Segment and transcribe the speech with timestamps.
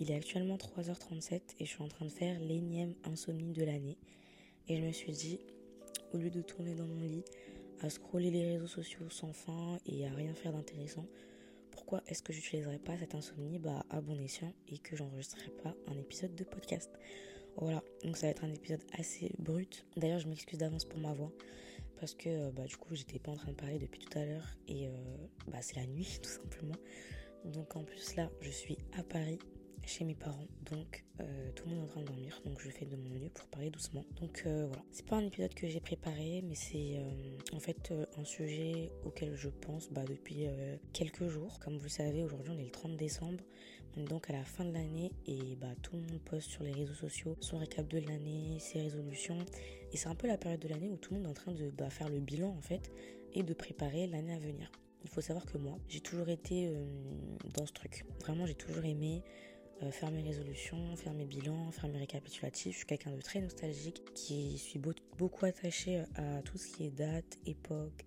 [0.00, 3.98] Il est actuellement 3h37 et je suis en train de faire l'énième insomnie de l'année.
[4.68, 5.40] Et je me suis dit,
[6.12, 7.24] au lieu de tourner dans mon lit,
[7.80, 11.06] à scroller les réseaux sociaux sans fin et à rien faire d'intéressant,
[11.72, 15.74] pourquoi est-ce que j'utiliserais pas cette insomnie bah, à bon escient et que j'enregistrerai pas
[15.88, 16.90] un épisode de podcast
[17.56, 19.84] Voilà, donc ça va être un épisode assez brut.
[19.96, 21.32] D'ailleurs, je m'excuse d'avance pour ma voix
[21.98, 24.24] parce que euh, bah, du coup, j'étais pas en train de parler depuis tout à
[24.24, 24.92] l'heure et euh,
[25.48, 26.76] bah, c'est la nuit tout simplement.
[27.44, 29.38] Donc en plus là, je suis à Paris
[29.88, 32.68] chez mes parents, donc euh, tout le monde est en train de dormir, donc je
[32.68, 34.04] fais de mon mieux pour parler doucement.
[34.20, 37.94] Donc euh, voilà, c'est pas un épisode que j'ai préparé, mais c'est euh, en fait
[38.18, 40.46] un sujet auquel je pense bah, depuis
[40.92, 41.58] quelques jours.
[41.60, 43.42] Comme vous le savez, aujourd'hui on est le 30 décembre,
[43.96, 46.64] on est donc à la fin de l'année et bah tout le monde poste sur
[46.64, 49.38] les réseaux sociaux son récap de l'année, ses résolutions,
[49.92, 51.52] et c'est un peu la période de l'année où tout le monde est en train
[51.52, 52.92] de bah, faire le bilan en fait
[53.32, 54.70] et de préparer l'année à venir.
[55.04, 56.74] Il faut savoir que moi, j'ai toujours été
[57.54, 58.04] dans ce truc.
[58.20, 59.22] Vraiment, j'ai toujours aimé
[59.82, 62.72] euh, faire mes résolutions, faire mes bilans, faire mes récapitulatifs.
[62.72, 66.90] Je suis quelqu'un de très nostalgique qui suis beaucoup attaché à tout ce qui est
[66.90, 68.04] date, époque,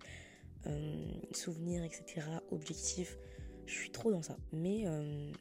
[0.66, 0.96] euh,
[1.32, 3.16] souvenirs, etc., objectifs.
[3.64, 4.36] Je suis trop dans ça.
[4.52, 5.32] Mais euh,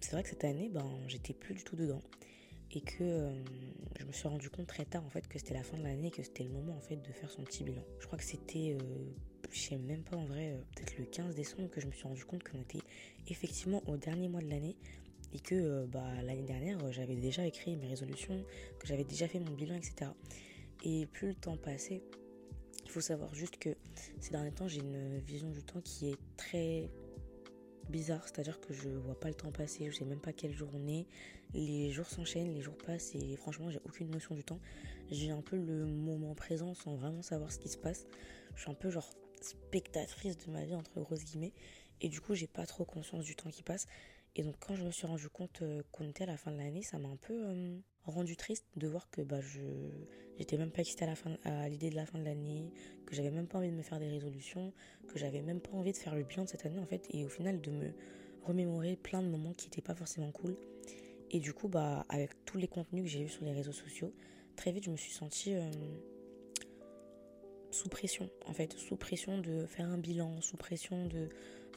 [0.00, 2.00] c'est vrai que cette année, ben, j'étais plus du tout dedans.
[2.70, 3.30] Et que
[4.00, 6.10] je me suis rendu compte très tard en fait que c'était la fin de l'année,
[6.10, 7.82] que c'était le moment en fait de faire son petit bilan.
[8.00, 8.76] Je crois que c'était,
[9.52, 12.24] je sais même pas en vrai, peut-être le 15 décembre que je me suis rendu
[12.24, 12.82] compte qu'on était
[13.28, 14.76] effectivement au dernier mois de l'année
[15.34, 18.44] et que euh, bah, l'année dernière, euh, j'avais déjà écrit mes résolutions,
[18.78, 20.10] que j'avais déjà fait mon bilan, etc.
[20.84, 22.02] Et plus le temps passait,
[22.84, 23.70] il faut savoir juste que
[24.20, 26.88] ces derniers temps, j'ai une vision du temps qui est très
[27.88, 31.06] bizarre, c'est-à-dire que je vois pas le temps passer, je sais même pas quelle journée,
[31.52, 34.60] les jours s'enchaînent, les jours passent et franchement j'ai aucune notion du temps.
[35.10, 38.06] J'ai un peu le moment présent sans vraiment savoir ce qui se passe.
[38.54, 41.52] Je suis un peu genre spectatrice de ma vie entre grosses guillemets
[42.00, 43.86] et du coup j'ai pas trop conscience du temps qui passe
[44.36, 46.56] et donc quand je me suis rendu compte euh, qu'on était à la fin de
[46.56, 49.60] l'année, ça m'a un peu euh, rendu triste de voir que bah je
[50.38, 52.72] j'étais même pas excitée à à l'idée de la fin de l'année,
[53.06, 54.72] que j'avais même pas envie de me faire des résolutions,
[55.08, 57.24] que j'avais même pas envie de faire le bilan de cette année en fait et
[57.24, 57.92] au final de me
[58.42, 60.56] remémorer plein de moments qui étaient pas forcément cool.
[61.30, 64.12] Et du coup bah avec tous les contenus que j'ai vus sur les réseaux sociaux,
[64.56, 65.70] très vite je me suis sentie euh,
[67.74, 71.28] sous pression, en fait, sous pression de faire un bilan, sous pression de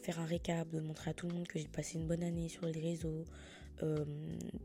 [0.02, 2.50] faire un récap, de montrer à tout le monde que j'ai passé une bonne année
[2.50, 3.26] sur les réseaux,
[3.84, 4.06] euh,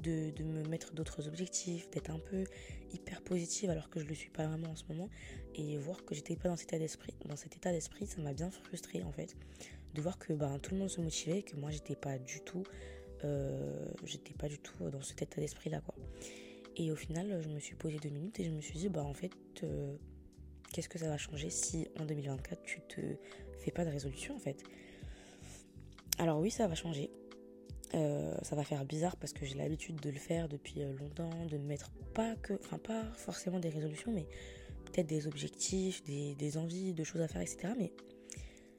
[0.01, 2.45] de, de, me mettre d'autres objectifs, d'être un peu
[2.95, 5.11] hyper positive alors que je le suis pas vraiment en ce moment,
[5.55, 7.15] et voir que j'étais pas dans cet état d'esprit.
[7.27, 9.37] Dans cet état d'esprit, ça m'a bien frustré en fait,
[9.95, 12.63] de voir que ben, tout le monde se motivait, que moi j'étais pas du tout,
[13.25, 15.95] euh, j'étais pas du tout dans cet état d'esprit là quoi.
[16.77, 19.05] Et au final, je me suis posé deux minutes et je me suis dit, bah
[19.05, 19.33] en fait,
[19.63, 19.95] euh,
[20.73, 23.01] qu'est-ce que ça va changer si en 2024 tu te
[23.59, 24.63] fais pas de résolution en fait?
[26.19, 27.11] Alors oui, ça va changer.
[27.95, 31.31] Euh, ça va faire bizarre parce que j'ai l'habitude de le faire depuis euh, longtemps,
[31.51, 34.27] de mettre pas que, enfin pas forcément des résolutions, mais
[34.87, 37.75] peut-être des objectifs, des, envies, de choses à faire, etc.
[37.79, 37.93] Mais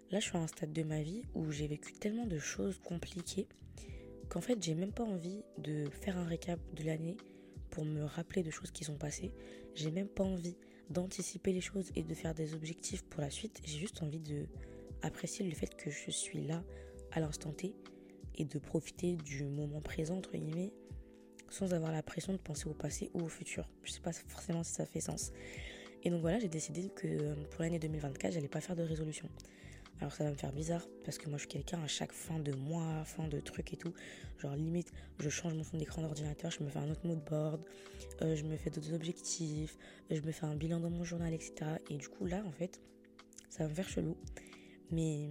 [0.10, 2.80] là, je suis à un stade de ma vie où j'ai vécu tellement de choses
[2.80, 3.48] compliquées
[4.30, 7.18] qu'en fait, j'ai même pas envie de faire un récap de l'année
[7.70, 9.32] pour me rappeler de choses qui sont passées.
[9.76, 10.58] J'ai même pas envie
[10.90, 13.62] d'anticiper les choses et de faire des objectifs pour la suite.
[13.64, 14.48] J'ai juste envie de
[15.04, 16.64] apprécier le fait que je suis là
[17.14, 17.76] à l'instant T
[18.36, 20.74] et de profiter du moment présent entre guillemets
[21.50, 23.70] sans avoir la pression de penser au passé ou au futur.
[23.84, 25.32] Je sais pas forcément si ça fait sens.
[26.02, 29.30] Et donc voilà, j'ai décidé que euh, pour l'année 2024, j'allais pas faire de résolution.
[30.00, 32.40] Alors ça va me faire bizarre parce que moi je suis quelqu'un à chaque fin
[32.40, 33.94] de mois, fin de truc et tout.
[34.40, 37.62] Genre limite, je change mon fond d'écran d'ordinateur, je me fais un autre mood board,
[38.22, 39.78] euh, je me fais d'autres objectifs,
[40.10, 41.54] je me fais un bilan dans mon journal, etc.
[41.90, 42.82] Et du coup là en fait,
[43.50, 44.18] ça va me faire chelou.
[44.92, 45.30] Mais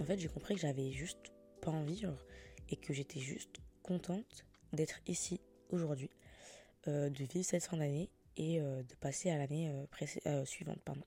[0.00, 2.04] en fait j'ai compris que j'avais juste pas envie
[2.68, 6.10] et que j'étais juste contente d'être ici aujourd'hui,
[6.86, 9.72] euh, de vivre cette fin d'année et euh, de passer à l'année
[10.44, 10.80] suivante.
[10.84, 11.02] Pardon.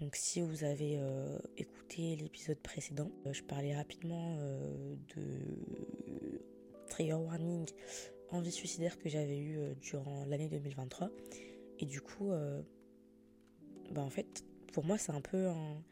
[0.00, 6.42] Donc si vous avez euh, écouté l'épisode précédent, euh, je parlais rapidement euh, de
[6.90, 7.66] trigger warning
[8.30, 11.10] envie suicidaire que j'avais eu durant l'année 2023.
[11.78, 12.30] Et du coup,
[13.90, 15.82] bah en fait, pour moi c'est un peu un,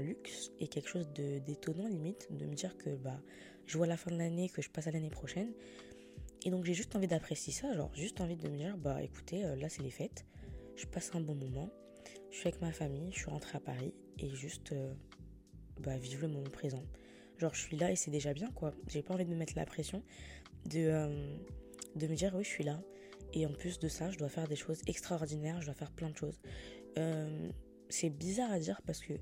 [0.00, 3.20] luxe et quelque chose de d'étonnant limite de me dire que bah
[3.66, 5.52] je vois la fin de l'année, que je passe à l'année prochaine.
[6.44, 9.42] Et donc j'ai juste envie d'apprécier ça, genre juste envie de me dire bah écoutez,
[9.56, 10.24] là c'est les fêtes,
[10.76, 11.70] je passe un bon moment
[12.32, 14.94] je suis avec ma famille, je suis rentrée à Paris et juste euh,
[15.80, 16.82] bah, vivre le moment présent.
[17.38, 18.72] Genre, je suis là et c'est déjà bien, quoi.
[18.88, 20.02] J'ai pas envie de me mettre la pression
[20.66, 21.36] de, euh,
[21.94, 22.80] de me dire oui, je suis là.
[23.34, 26.10] Et en plus de ça, je dois faire des choses extraordinaires, je dois faire plein
[26.10, 26.40] de choses.
[26.98, 27.50] Euh,
[27.88, 29.12] c'est bizarre à dire parce que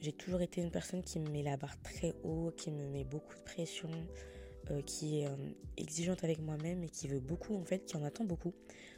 [0.00, 3.04] j'ai toujours été une personne qui me met la barre très haut, qui me met
[3.04, 3.90] beaucoup de pression.
[4.84, 5.28] qui est
[5.76, 8.52] exigeante avec moi-même et qui veut beaucoup en fait, qui en attend beaucoup.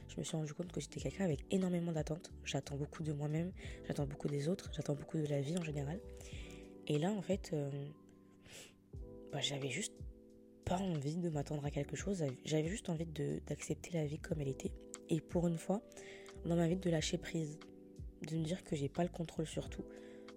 [0.09, 2.33] Je me suis rendu compte que j'étais quelqu'un avec énormément d'attentes.
[2.45, 3.53] J'attends beaucoup de moi-même,
[3.87, 6.01] j'attends beaucoup des autres, j'attends beaucoup de la vie en général.
[6.87, 7.55] Et là en fait,
[9.31, 9.93] bah, j'avais juste
[10.65, 13.07] pas envie de m'attendre à quelque chose, j'avais juste envie
[13.47, 14.73] d'accepter la vie comme elle était.
[15.11, 15.83] Et pour une fois,
[16.47, 17.59] dans ma vie, de lâcher prise,
[18.27, 19.85] de me dire que j'ai pas le contrôle sur tout.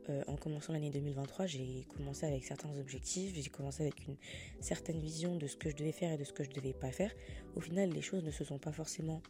[0.10, 4.16] Euh, en commençant l'année 2023, j'ai commencé avec certains objectifs, j'ai commencé avec une
[4.60, 6.92] certaine vision de ce que je devais faire et de ce que je devais pas
[6.92, 7.12] faire.
[7.56, 9.22] Au final, les choses ne se sont pas forcément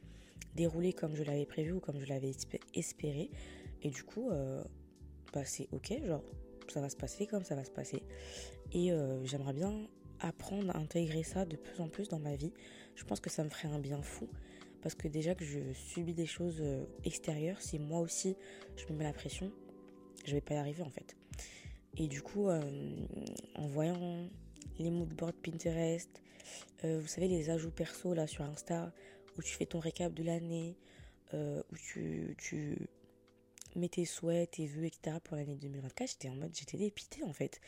[0.56, 2.32] déroulées comme je l'avais prévu ou comme je l'avais
[2.74, 3.30] espéré.
[3.82, 4.64] Et du coup, euh,
[5.34, 6.24] bah, c'est ok, genre,
[6.68, 8.04] ça va se passer comme ça va se passer.
[8.72, 9.74] Et euh, j'aimerais bien
[10.20, 12.54] apprendre à intégrer ça de plus en plus dans ma vie.
[12.96, 14.30] Je pense que ça me ferait un bien fou.
[14.82, 16.64] Parce que déjà que je subis des choses
[17.04, 18.36] extérieures, si moi aussi
[18.76, 19.52] je me mets la pression,
[20.26, 21.16] je vais pas y arriver en fait.
[21.98, 22.62] Et du coup, euh,
[23.56, 24.30] en voyant
[24.80, 26.22] les moodboards Pinterest,
[26.84, 28.94] euh, vous savez, les ajouts perso là sur Insta,
[29.38, 30.78] où tu fais ton récap de l'année,
[31.34, 32.88] euh, où tu, tu
[33.76, 35.18] mets tes souhaits, tes vœux, etc.
[35.24, 37.60] pour l'année 2024, j'étais en mode, j'étais dépitée en fait.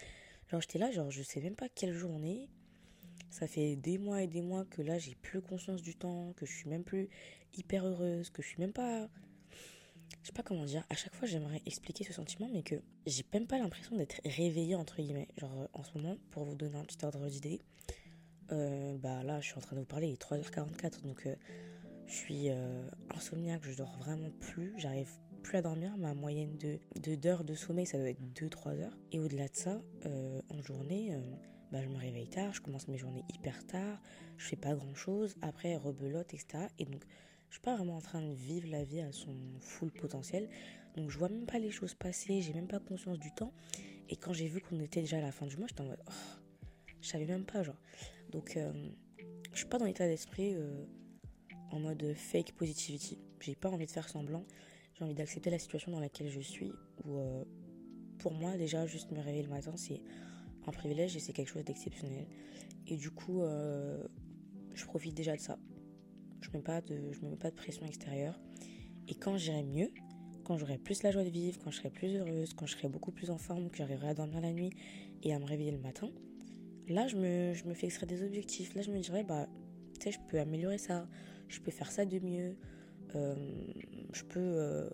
[0.50, 2.50] Genre, j'étais là, genre, je sais même pas quelle journée.
[3.30, 6.46] Ça fait des mois et des mois que là, j'ai plus conscience du temps, que
[6.46, 7.10] je suis même plus
[7.56, 9.10] hyper heureuse, que je suis même pas
[10.21, 12.75] je sais pas comment dire, à chaque fois j'aimerais expliquer ce sentiment, mais que
[13.06, 15.27] j'ai même pas l'impression d'être réveillée, entre guillemets.
[15.38, 17.62] Genre euh, en ce moment, pour vous donner un petit ordre d'idée,
[18.51, 21.36] euh, bah là je suis en train de vous parler, il est 3h44, donc euh,
[22.06, 22.50] je suis
[23.15, 25.10] insomniaque, je dors vraiment plus, j'arrive
[25.42, 28.98] plus à dormir, ma moyenne de, d'heures de sommeil ça doit être 2-3 heures.
[29.12, 29.81] Et au-delà de ça,
[30.50, 31.18] en journée,
[31.71, 34.01] bah, je me réveille tard, je commence mes journées hyper tard,
[34.38, 36.68] je fais pas grand chose, après rebelote, etc.
[36.77, 37.04] Et donc
[37.54, 40.50] je suis pas vraiment en train de vivre la vie à son full potentiel.
[40.96, 43.54] Donc je vois même pas les choses passer, j'ai même pas conscience du temps.
[44.10, 46.02] Et quand j'ai vu qu'on était déjà à la fin du mois, j'étais en mode
[46.08, 46.12] oh,
[47.00, 47.78] je savais même pas genre.
[48.32, 48.74] Donc euh,
[49.52, 50.84] je suis pas dans l'état d'esprit euh,
[51.70, 53.20] en mode fake positivity.
[53.40, 54.48] J'ai pas envie de faire semblant.
[54.96, 56.74] J'ai envie d'accepter la situation dans laquelle je suis
[57.06, 57.44] où euh,
[58.18, 60.02] pour moi déjà juste me réveiller le matin c'est
[60.66, 62.26] un privilège et c'est quelque chose d'exceptionnel.
[62.88, 65.60] Et du coup je profite déjà de ça.
[66.44, 68.40] Je ne pas de, je me mets pas de pression extérieure.
[69.07, 69.90] Et quand j'irai mieux,
[70.44, 72.90] quand j'aurai plus la joie de vivre, quand je serai plus heureuse, quand je serai
[72.90, 74.72] beaucoup plus en forme, que j'arriverai à dormir la nuit
[75.24, 76.12] et à me réveiller le matin,
[76.90, 78.75] là, je me, je me fixerai des objectifs.
[78.75, 79.48] Là, je me dirai, bah,
[80.00, 81.07] tu sais, je peux améliorer ça,
[81.48, 82.57] je peux faire ça de mieux,
[83.16, 83.36] euh,
[84.12, 84.90] je peux euh,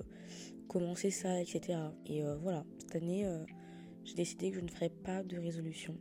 [0.68, 1.80] commencer ça, etc.
[2.06, 3.28] Et euh, voilà, cette année,
[4.04, 5.96] j'ai décidé que je ne ferai pas de résolution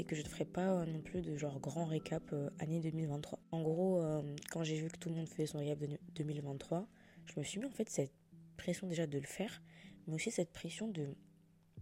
[0.00, 2.80] et que je ne ferai pas euh, non plus de genre grand récap euh, année
[2.80, 3.38] 2023.
[3.52, 6.86] En gros, euh, quand j'ai vu que tout le monde faisait son récap de 2023,
[7.26, 8.12] je me suis mis en fait cette
[8.56, 9.62] pression déjà de le faire,
[10.06, 11.14] mais aussi cette pression de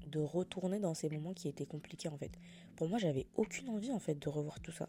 [0.07, 2.31] de retourner dans ces moments qui étaient compliqués en fait.
[2.77, 4.89] Pour moi, j'avais aucune envie en fait de revoir tout ça.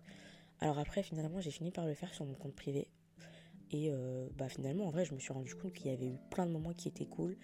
[0.60, 2.88] Alors après, finalement, j'ai fini par le faire sur mon compte privé.
[3.72, 3.92] Et
[4.38, 6.52] bah finalement, en vrai, je me suis rendu compte qu'il y avait eu plein de
[6.52, 7.36] moments qui étaient cool,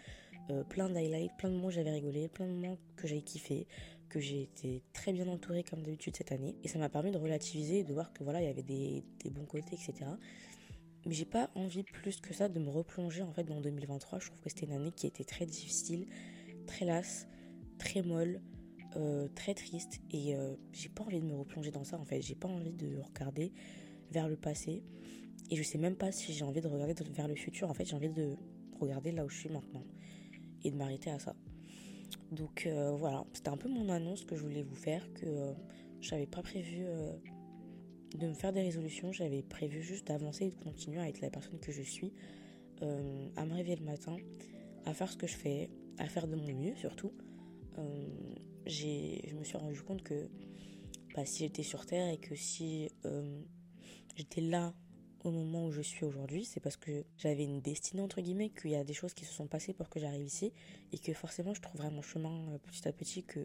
[0.69, 3.67] plein d'highlights, plein de moments où j'avais rigolé, plein de moments que j'avais kiffé,
[4.09, 6.55] que j'ai été très bien entourée comme d'habitude cette année.
[6.63, 9.45] Et ça m'a permis de relativiser, de voir que voilà, il y avait des, bons
[9.45, 10.09] côtés, etc.
[11.05, 14.19] Mais j'ai pas envie plus que ça de me replonger en fait dans 2023.
[14.19, 16.07] Je trouve que c'était une année qui était très difficile,
[16.65, 17.27] très lasse,
[17.77, 18.41] très molle,
[18.95, 19.99] euh, très triste.
[20.11, 22.21] Et euh, j'ai pas envie de me replonger dans ça en fait.
[22.21, 23.53] J'ai pas envie de regarder
[24.11, 24.83] vers le passé.
[25.51, 27.69] Et je sais même pas si j'ai envie de regarder vers le futur.
[27.69, 28.35] En fait, j'ai envie de
[28.79, 29.83] regarder là où je suis maintenant
[30.63, 31.35] et de m'arrêter à ça.
[32.31, 35.53] Donc euh, voilà, c'était un peu mon annonce que je voulais vous faire, que euh,
[36.01, 37.11] j'avais pas prévu euh,
[38.17, 41.29] de me faire des résolutions, j'avais prévu juste d'avancer et de continuer à être la
[41.29, 42.13] personne que je suis,
[42.81, 44.17] à me réveiller le matin,
[44.85, 47.13] à faire ce que je fais, à faire de mon mieux surtout.
[48.65, 50.29] je me suis rendu compte que
[51.15, 52.89] bah, si j'étais sur Terre et que si
[54.15, 54.73] j'étais là
[55.25, 58.71] au moment où je suis aujourd'hui, c'est parce que j'avais une destinée entre guillemets, qu'il
[58.71, 60.53] y a des choses qui se sont passées pour que j'arrive ici
[60.91, 63.39] et que forcément je trouverai mon chemin euh, petit à petit, que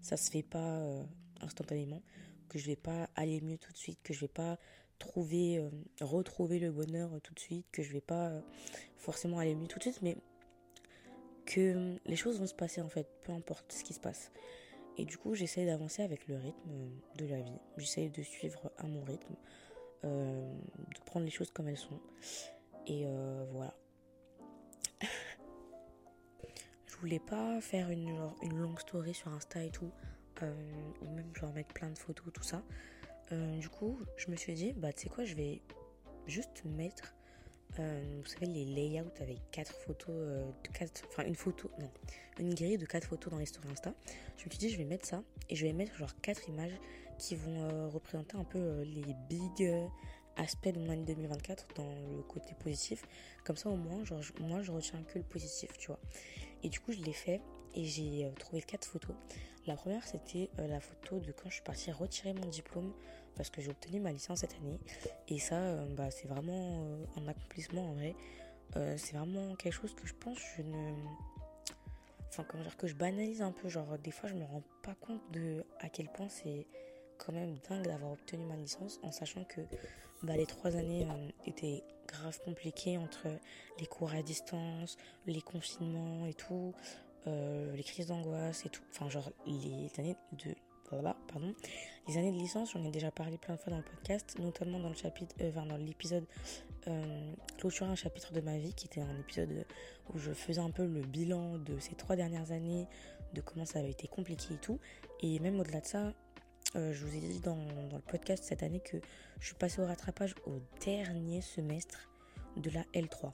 [0.00, 1.02] ça se fait pas euh,
[1.40, 2.02] instantanément,
[2.48, 4.58] que je vais pas aller mieux tout de suite, que je vais pas
[4.98, 5.70] trouver, euh,
[6.00, 8.32] retrouver le bonheur tout de suite, que je vais pas
[8.96, 10.16] forcément aller mieux tout de suite, mais
[11.46, 14.32] que les choses vont se passer en fait, peu importe ce qui se passe.
[14.98, 17.58] Et du coup, j'essaye d'avancer avec le rythme de la vie.
[17.78, 19.34] J'essaye de suivre à mon rythme.
[20.04, 20.54] Euh,
[20.94, 22.00] de prendre les choses comme elles sont.
[22.86, 23.74] Et euh, voilà.
[26.86, 29.90] je voulais pas faire une, une longue story sur Insta et tout,
[30.42, 30.52] euh,
[31.02, 32.62] ou même genre mettre plein de photos, tout ça.
[33.30, 35.60] du coup, je me suis dit, bah tu sais quoi, je vais
[36.26, 37.14] juste mettre,
[37.76, 41.90] vous savez, les layouts avec quatre photos, de quatre, enfin une photo, non,
[42.38, 43.94] une grille de quatre photos dans les stories Insta.
[44.36, 46.72] Je me suis dit, je vais mettre ça et je vais mettre genre quatre images
[47.20, 49.70] qui vont représenter un peu les big
[50.36, 53.04] aspects de mon année 2024 dans le côté positif.
[53.44, 56.00] Comme ça, au moins, genre, moi, je retiens que le positif, tu vois.
[56.62, 57.42] Et du coup, je l'ai fait
[57.74, 59.14] et j'ai trouvé quatre photos.
[59.66, 62.92] La première, c'était la photo de quand je suis partie retirer mon diplôme
[63.36, 64.80] parce que j'ai obtenu ma licence cette année.
[65.28, 66.86] Et ça, bah, c'est vraiment
[67.16, 68.16] un accomplissement en vrai.
[68.96, 70.94] c'est vraiment quelque chose que je pense je ne
[72.28, 74.94] enfin comment dire que je banalise un peu genre des fois je me rends pas
[74.94, 76.66] compte de à quel point c'est
[77.24, 79.60] quand même dingue d'avoir obtenu ma licence en sachant que
[80.22, 83.28] bah, les trois années euh, étaient grave compliquées entre
[83.78, 84.96] les cours à distance,
[85.26, 86.74] les confinements et tout,
[87.26, 88.82] euh, les crises d'angoisse et tout.
[88.90, 90.54] Enfin genre les années de
[91.28, 91.54] pardon.
[92.08, 94.78] Les années de licence, j'en ai déjà parlé plein de fois dans le podcast, notamment
[94.80, 96.24] dans le chapitre, euh, dans l'épisode
[96.88, 99.64] euh, clôturer un chapitre de ma vie, qui était un épisode
[100.12, 102.86] où je faisais un peu le bilan de ces trois dernières années,
[103.34, 104.78] de comment ça avait été compliqué et tout.
[105.20, 106.12] Et même au-delà de ça,
[106.76, 108.98] euh, je vous ai dit dans, le podcast cette année que
[109.40, 112.08] je suis passée au rattrapage au dernier semestre
[112.56, 113.32] de la L3.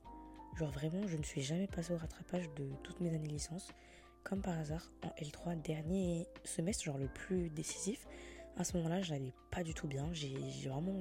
[0.59, 3.69] Genre vraiment, je ne suis jamais passée au rattrapage de toutes mes années licence
[4.25, 8.09] comme par hasard, en L3, dernier semestre, genre le plus décisif,
[8.57, 10.09] à ce moment-là, j'allais pas du tout bien.
[10.13, 10.99] J'ai vraiment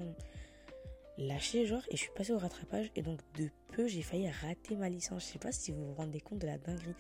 [1.18, 2.92] lâché, genre, et je suis passée au rattrapage.
[2.96, 5.26] Et donc, de peu, j'ai failli rater ma licence.
[5.26, 6.96] Je sais pas si vous vous rendez compte de la dinguerie.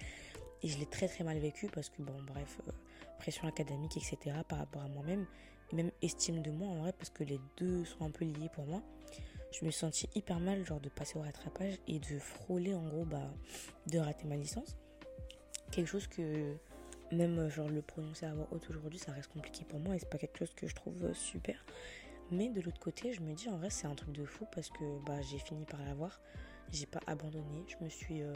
[0.63, 2.71] Et je l'ai très très mal vécu parce que, bon, bref, euh,
[3.17, 4.37] pression académique, etc.
[4.47, 5.25] par rapport à moi-même.
[5.71, 8.49] Et même estime de moi, en vrai, parce que les deux sont un peu liés
[8.53, 8.81] pour moi.
[9.51, 13.05] Je me sentis hyper mal, genre, de passer au rattrapage et de frôler, en gros,
[13.05, 13.33] bah,
[13.87, 14.75] de rater ma licence
[15.71, 16.55] quelque chose que
[17.11, 20.09] même genre le prononcer à voix haute aujourd'hui ça reste compliqué pour moi et c'est
[20.09, 21.65] pas quelque chose que je trouve super
[22.31, 24.69] mais de l'autre côté je me dis en vrai c'est un truc de fou parce
[24.69, 26.21] que bah j'ai fini par l'avoir
[26.71, 28.33] j'ai pas abandonné je me suis euh,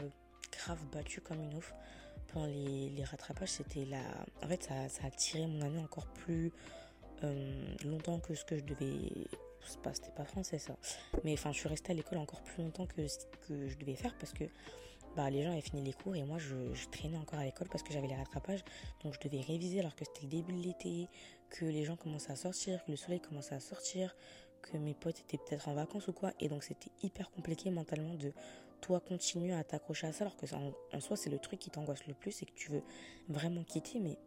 [0.52, 1.74] grave battue comme une ouf
[2.46, 4.02] les, rattrapages c'était la
[4.42, 6.52] en fait ça, a tiré mon année encore plus
[7.84, 9.26] longtemps que ce que je devais
[9.92, 10.74] c'était pas français ça
[11.22, 13.94] mais enfin je suis restée à l'école encore plus longtemps que ce que je devais
[13.94, 14.44] faire parce que
[15.16, 17.82] bah, les gens avaient fini les cours et moi je, traînais encore à l'école parce
[17.82, 18.64] que j'avais les rattrapages.
[19.02, 21.08] Donc je devais réviser alors que c'était le début de l'été,
[21.50, 24.14] que les gens commençaient à sortir, que le soleil commençait à sortir,
[24.62, 26.32] que mes potes étaient peut-être en vacances ou quoi.
[26.38, 28.32] Et donc c'était hyper compliqué mentalement de
[28.80, 32.06] toi continuer à t'accrocher à ça alors que en, soi c'est le truc qui t'angoisse
[32.06, 32.82] le plus et que tu veux
[33.28, 34.00] vraiment quitter.
[34.00, 34.18] Mais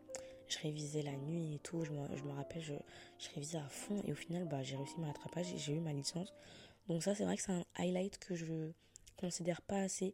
[0.48, 2.74] je révisais la nuit et tout, je me, rappelle, je,
[3.18, 5.80] je, révisais à fond et au final bah, j'ai réussi mes rattrapages et j'ai eu
[5.80, 6.34] ma licence.
[6.88, 8.72] Donc ça c'est vrai que c'est un highlight que je
[9.18, 10.14] considère pas assez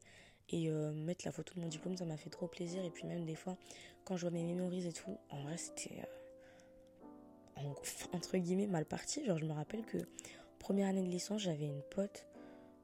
[0.51, 2.83] et euh, mettre la photo de mon diplôme, ça m'a fait trop plaisir.
[2.83, 3.57] Et puis même des fois,
[4.03, 6.01] quand je vois mes mémories et tout, en vrai, c'était
[7.57, 7.61] euh,
[8.13, 9.25] entre guillemets mal parti.
[9.25, 9.97] Genre, je me rappelle que
[10.57, 12.25] première année de licence, j'avais une pote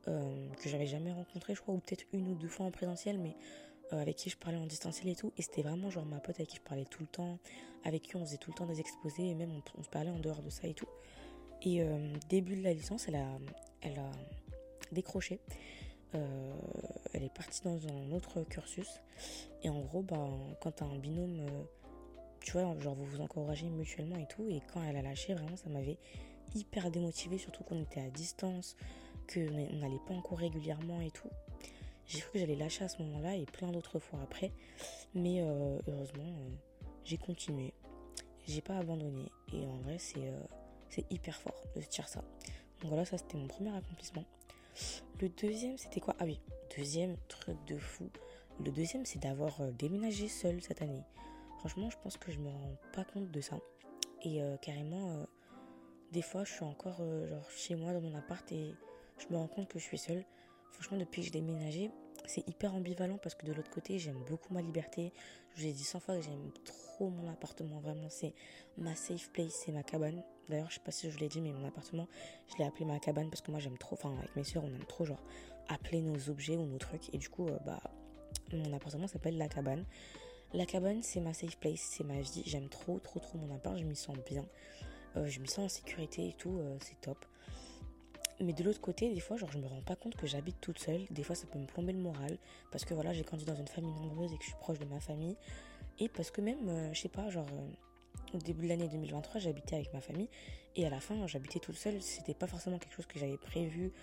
[0.08, 3.20] euh, que j'avais jamais rencontrée, je crois, ou peut-être une ou deux fois en présentiel,
[3.20, 3.36] mais
[3.92, 5.32] avec qui je parlais en distanciel et tout.
[5.38, 7.38] Et c'était vraiment genre ma pote avec qui je parlais tout le temps,
[7.84, 10.20] avec qui on faisait tout le temps des exposés, et même on, se parlait en
[10.20, 10.88] dehors de ça et tout.
[11.62, 11.82] Et
[12.30, 13.28] début de la licence, elle a,
[13.82, 14.12] elle a
[14.92, 15.40] décroché.
[16.16, 16.54] Euh,
[17.14, 19.02] elle est partie dans un autre cursus.
[19.64, 20.30] Et en gros, bah,
[20.62, 21.64] quand t'as un binôme, euh,
[22.42, 24.48] tu vois, genre vous vous encouragez mutuellement et tout.
[24.50, 25.98] Et quand elle a lâché, vraiment, ça m'avait
[26.54, 28.76] hyper démotivé, surtout qu'on était à distance,
[29.32, 31.30] qu'on n'allait pas en cours régulièrement et tout.
[32.08, 34.52] J'ai cru que j'allais lâcher à ce moment-là et plein d'autres fois après.
[35.14, 36.34] Mais euh, heureusement,
[37.04, 37.74] j'ai continué.
[38.48, 39.32] J'ai pas abandonné.
[39.54, 40.32] Et en vrai, c'est
[40.90, 42.22] c'est hyper fort de se dire ça.
[42.82, 44.24] Donc voilà, ça c'était mon premier accomplissement.
[45.20, 46.16] Le deuxième, c'était quoi?
[46.20, 46.40] Ah oui,
[46.78, 48.10] deuxième truc de fou.
[48.64, 51.04] Le deuxième, c'est d'avoir euh, déménagé seul cette année.
[51.60, 53.60] Franchement, je pense que je me rends pas compte de ça.
[54.24, 55.24] Et euh, carrément, euh,
[56.12, 58.74] des fois, je suis encore genre chez moi dans mon appart et
[59.18, 60.24] je me rends compte que je suis seule.
[60.72, 61.92] Franchement, depuis que j'ai déménagé,
[62.28, 65.14] c'est hyper ambivalent parce que de l'autre côté, j'aime beaucoup ma liberté.
[65.56, 67.80] Je vous ai dit 100 fois que j'aime trop mon appartement.
[67.80, 68.34] Vraiment, c'est
[68.78, 70.24] ma safe place, c'est ma cabane.
[70.50, 72.08] D'ailleurs, je sais pas si je vous l'ai dit, mais mon appartement,
[72.52, 73.96] je l'ai appelé ma cabane parce que moi, j'aime trop.
[73.96, 75.24] Enfin, avec mes soeurs, on aime trop, genre,
[75.68, 77.14] appeler nos objets ou nos trucs.
[77.14, 77.82] Et du coup, euh, bah,
[78.54, 79.86] mon appartement s'appelle la cabane.
[80.54, 82.44] La cabane, c'est ma safe place, c'est ma vie.
[82.46, 83.78] J'aime trop, trop, trop mon appart.
[83.78, 84.46] Je m'y sens bien.
[85.16, 86.58] Euh, je m'y sens en sécurité et tout.
[86.60, 87.26] Euh, c'est top.
[88.42, 90.80] Mais de l'autre côté, des fois, genre, je me rends pas compte que j'habite toute
[90.80, 91.06] seule.
[91.10, 92.38] Des fois, ça peut me plomber le moral.
[92.72, 94.86] Parce que voilà, j'ai grandi dans une famille nombreuse et que je suis proche de
[94.86, 95.38] ma famille.
[96.00, 99.40] Et parce que même, euh, je sais pas, genre, euh, au début de l'année 2023,
[99.40, 100.30] j'habitais avec ma famille.
[100.76, 102.02] Et à la fin, j'habitais toute seule.
[102.02, 103.94] C'était pas forcément quelque chose que j'avais prévu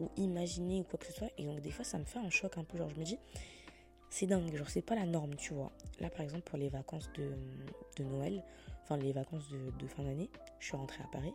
[0.00, 1.30] ou imaginé ou quoi que ce soit.
[1.38, 2.76] Et donc, des fois, ça me fait un choc un peu.
[2.76, 3.18] Genre, je me dis,
[4.10, 4.54] c'est dingue.
[4.54, 5.72] Genre, c'est pas la norme, tu vois.
[6.00, 7.30] Là, par exemple, pour les vacances de,
[7.96, 8.44] de Noël,
[8.82, 10.28] enfin, les vacances de, de fin d'année,
[10.60, 11.32] je suis rentrée à Paris.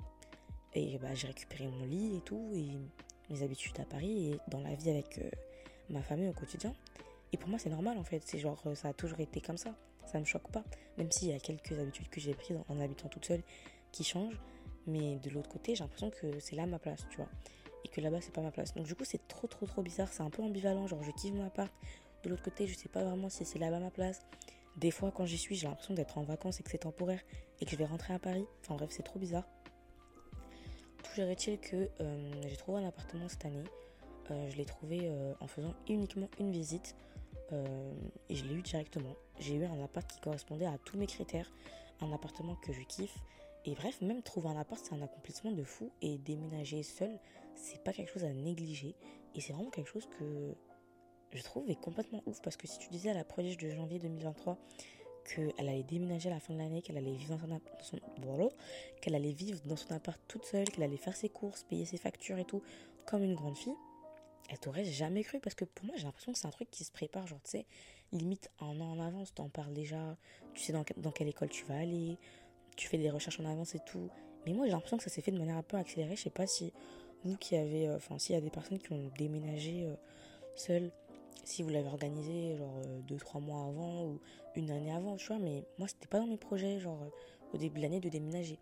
[0.76, 2.68] Et bah, j'ai récupéré mon lit et tout, et
[3.30, 5.30] mes habitudes à Paris, et dans la vie avec euh,
[5.90, 6.74] ma famille au quotidien.
[7.32, 8.22] Et pour moi, c'est normal en fait.
[8.26, 9.76] C'est genre, ça a toujours été comme ça.
[10.06, 10.64] Ça me choque pas.
[10.98, 13.42] Même s'il y a quelques habitudes que j'ai prises en habitant toute seule
[13.92, 14.36] qui change.
[14.86, 17.30] Mais de l'autre côté, j'ai l'impression que c'est là ma place, tu vois.
[17.86, 18.74] Et que là-bas, c'est pas ma place.
[18.76, 20.12] Donc du coup, c'est trop, trop, trop bizarre.
[20.12, 20.88] C'est un peu ambivalent.
[20.88, 21.72] Genre, je kiffe mon appart.
[22.24, 24.22] De l'autre côté, je sais pas vraiment si c'est là-bas ma place.
[24.78, 27.22] Des fois, quand j'y suis, j'ai l'impression d'être en vacances et que c'est temporaire
[27.62, 28.46] et que je vais rentrer à Paris.
[28.62, 29.48] Enfin bref, c'est trop bizarre.
[31.22, 33.64] Est-il que euh, j'ai trouvé un appartement cette année.
[34.32, 36.96] Euh, je l'ai trouvé euh, en faisant uniquement une visite
[38.30, 39.16] et je l'ai eu directement.
[39.38, 41.52] J'ai eu un appart qui correspondait à tous mes critères,
[42.02, 43.16] un appartement que je kiffe.
[43.66, 45.92] Et bref, même trouver un appart, c'est un accomplissement de fou.
[46.02, 47.12] Et déménager seul,
[47.54, 48.96] c'est pas quelque chose à négliger.
[49.36, 50.56] Et c'est vraiment quelque chose que
[51.32, 52.42] je trouve est complètement ouf.
[52.42, 54.58] Parce que si tu disais à la prodige de janvier 2023
[55.24, 58.00] qu'elle allait déménager à la fin de l'année, qu'elle allait vivre dans son,
[59.02, 61.98] qu'elle allait vivre dans son appart toute seule, qu'elle allait faire ses courses, payer ses
[61.98, 62.62] factures et tout,
[63.06, 63.76] comme une grande fille,
[64.50, 66.84] elle t'aurait jamais cru parce que pour moi j'ai l'impression que c'est un truc qui
[66.84, 67.66] se prépare, genre tu sais,
[68.12, 70.18] limite un an en avance, t'en parles déjà,
[70.54, 72.18] tu sais dans, dans, quelle école tu vas aller,
[72.76, 74.10] tu fais des recherches en avance et tout.
[74.46, 76.30] Mais moi j'ai l'impression que ça s'est fait de manière un peu accélérée, je sais
[76.30, 76.74] pas si
[77.24, 79.96] vous qui avez, euh, enfin s'il y a des personnes qui ont déménagé euh,
[80.56, 80.92] seules,
[81.44, 84.20] si vous l'avez organisé genre 2-3 euh, mois avant ou
[84.56, 87.00] une année avant, tu vois, mais moi c'était pas dans mes projets, genre
[87.54, 88.60] au début de l'année de déménager.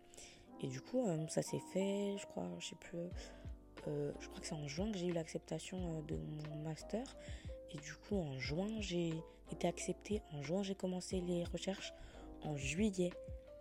[0.60, 2.98] Et du coup, ça s'est fait, je crois, je sais plus,
[3.88, 7.04] euh, je crois que c'est en juin que j'ai eu l'acceptation euh, de mon master.
[7.72, 9.12] Et du coup, en juin, j'ai
[9.50, 10.22] été acceptée.
[10.32, 11.92] En juin, j'ai commencé les recherches.
[12.42, 13.10] En juillet,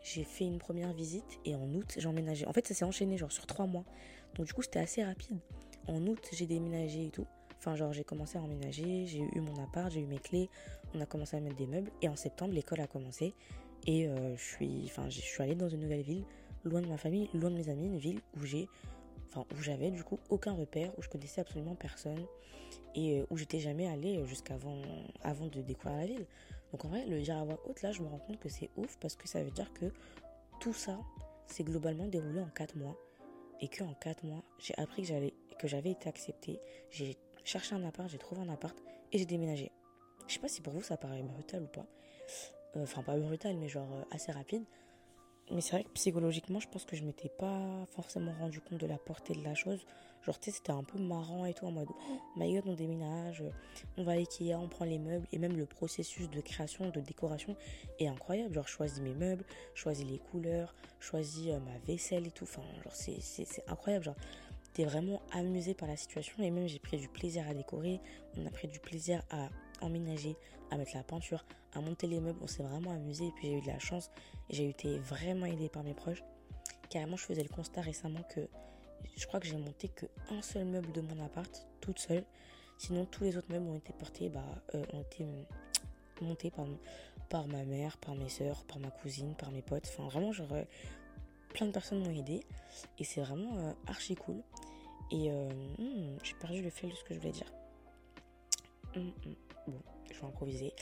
[0.04, 1.40] j'ai fait une première visite.
[1.46, 2.46] Et en août, j'ai emménagé.
[2.46, 3.86] En fait, ça s'est enchaîné genre sur trois mois.
[4.36, 5.40] Donc du coup, c'était assez rapide.
[5.88, 7.26] En août, j'ai déménagé et tout.
[7.62, 10.50] Enfin, genre, j'ai commencé à emménager, j'ai eu mon appart, j'ai eu mes clés,
[10.96, 11.92] on a commencé à mettre des meubles.
[12.02, 13.36] Et en septembre, l'école a commencé.
[13.86, 16.24] Et euh, je, suis, enfin, je suis allée dans une nouvelle ville,
[16.64, 18.68] loin de ma famille, loin de mes amis, une ville où j'ai
[19.30, 22.26] enfin où j'avais du coup aucun repère, où je connaissais absolument personne
[22.96, 24.82] et euh, où j'étais jamais allée jusqu'avant
[25.22, 26.26] avant de découvrir la ville.
[26.72, 28.72] Donc en vrai, le dire à voix haute, là, je me rends compte que c'est
[28.76, 29.86] ouf parce que ça veut dire que
[30.60, 31.00] tout ça
[31.46, 32.98] s'est globalement déroulé en 4 mois
[33.60, 36.60] et que en 4 mois, j'ai appris que j'avais été acceptée,
[37.44, 38.78] cherché un appart, j'ai trouvé un appart
[39.12, 39.72] et j'ai déménagé.
[40.28, 41.86] Je sais pas si pour vous ça paraît brutal ou pas.
[42.76, 44.64] Euh, enfin, pas brutal, mais genre euh, assez rapide.
[45.52, 48.88] Mais c'est vrai que psychologiquement, je pense que je m'étais pas forcément rendu compte de
[48.88, 49.86] la portée de la chose.
[50.26, 52.74] Genre, tu sais, c'était un peu marrant et tout, en mode, oh my god, on
[52.74, 53.44] déménage,
[53.98, 55.28] on va à Ikea, on prend les meubles.
[55.34, 57.58] Et même le processus de création, de décoration
[58.00, 58.54] est incroyable.
[58.54, 62.32] Genre, je choisis mes meubles, je choisis les couleurs, je choisis euh, ma vaisselle et
[62.32, 62.46] tout.
[62.46, 64.06] Enfin, genre, c'est incroyable.
[64.06, 64.18] Genre,
[64.74, 66.42] t'es vraiment amusé par la situation.
[66.44, 68.00] Et même, j'ai pris du plaisir à décorer.
[68.38, 69.50] On a pris du plaisir à
[69.82, 70.36] emménager,
[70.70, 72.40] à mettre la peinture, à monter les meubles.
[72.42, 74.12] On s'est vraiment amusé et puis j'ai eu de la chance
[74.50, 76.24] et j'ai été vraiment aidée par mes proches.
[76.90, 78.48] Carrément, je faisais le constat récemment que
[79.16, 82.24] je crois que j'ai monté que un seul meuble de mon appart, toute seule.
[82.78, 84.44] Sinon, tous les autres meubles ont été portés, bah,
[84.76, 85.26] euh, ont été
[86.22, 86.52] montés
[87.30, 89.88] par, ma mère, par mes soeurs, par ma cousine, par mes potes.
[89.88, 90.64] Enfin, vraiment, genre, euh,
[91.54, 92.42] plein de personnes m'ont aidé
[92.98, 94.42] et c'est vraiment euh, archi cool.
[95.12, 97.52] Et hmm, j'ai perdu le fil de ce que je voulais dire.
[98.96, 99.36] Hmm, hmm.
[99.68, 100.74] Bon, je vais improviser.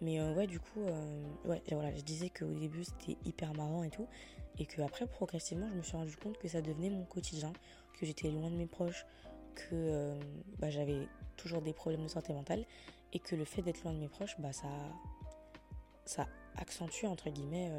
[0.00, 3.84] Mais euh, ouais, du coup, euh, ouais, voilà, je disais qu'au début c'était hyper marrant
[3.84, 4.08] et tout.
[4.58, 7.52] Et que après, progressivement, je me suis rendu compte que ça devenait mon quotidien,
[7.98, 9.06] que j'étais loin de mes proches,
[9.54, 10.20] que euh,
[10.58, 12.66] bah, j'avais toujours des problèmes de santé mentale.
[13.14, 14.68] Et que le fait d'être loin de mes proches, bah, ça,
[16.04, 17.70] ça accentue, entre guillemets,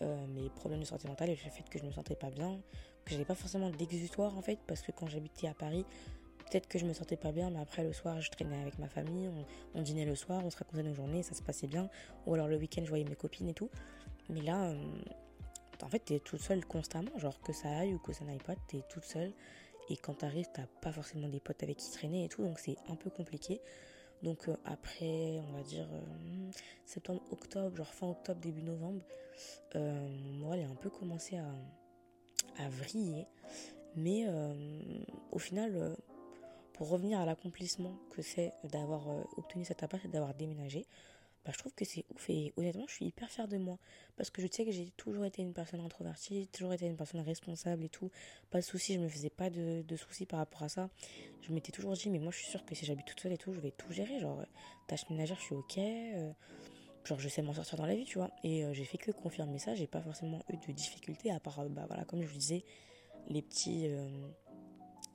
[0.00, 2.58] mes problèmes de santé mentale et le fait que je me sentais pas bien,
[3.04, 5.84] que j'avais pas forcément d'exutoire en fait, parce que quand j'habitais à Paris,
[6.50, 8.88] peut-être que je me sentais pas bien, mais après le soir, je traînais avec ma
[8.88, 9.30] famille,
[9.74, 11.88] on, dînait le soir, on se racontait nos journées, ça se passait bien.
[12.26, 13.70] Ou alors le week-end, je voyais mes copines et tout.
[14.28, 14.76] Mais là, euh,
[15.82, 18.54] en fait, t'es toute seule constamment, genre que ça aille ou que ça n'aille pas,
[18.68, 19.32] t'es toute seule.
[19.90, 22.76] Et quand t'arrives, t'as pas forcément des potes avec qui traîner et tout, donc c'est
[22.88, 23.60] un peu compliqué.
[24.22, 26.50] Donc euh, après, on va dire euh,
[26.86, 29.02] septembre, octobre, genre fin octobre, début novembre,
[29.74, 31.44] moi, elle a un peu commencé à,
[32.58, 33.26] à vriller.
[33.96, 34.26] Mais
[35.30, 35.96] au final,
[36.74, 40.86] pour revenir à l'accomplissement que c'est d'avoir euh, obtenu cet appart et d'avoir déménagé,
[41.44, 43.78] bah, je trouve que c'est ouf et honnêtement je suis hyper fière de moi.
[44.16, 47.20] Parce que je sais que j'ai toujours été une personne introvertie, toujours été une personne
[47.20, 48.10] responsable et tout,
[48.50, 50.90] pas de soucis, je me faisais pas de, soucis par rapport à ça,
[51.42, 53.38] je m'étais toujours dit mais moi je suis sûre que si j'habite toute seule et
[53.38, 54.44] tout je vais tout gérer, genre
[54.88, 56.32] tâche ménagère je suis ok, euh,
[57.04, 58.30] genre je sais m'en sortir dans la vie tu vois.
[58.42, 61.64] Et euh, j'ai fait que confirmer ça, j'ai pas forcément eu de difficultés à part
[61.68, 62.64] bah voilà comme je vous disais
[63.28, 63.88] les petits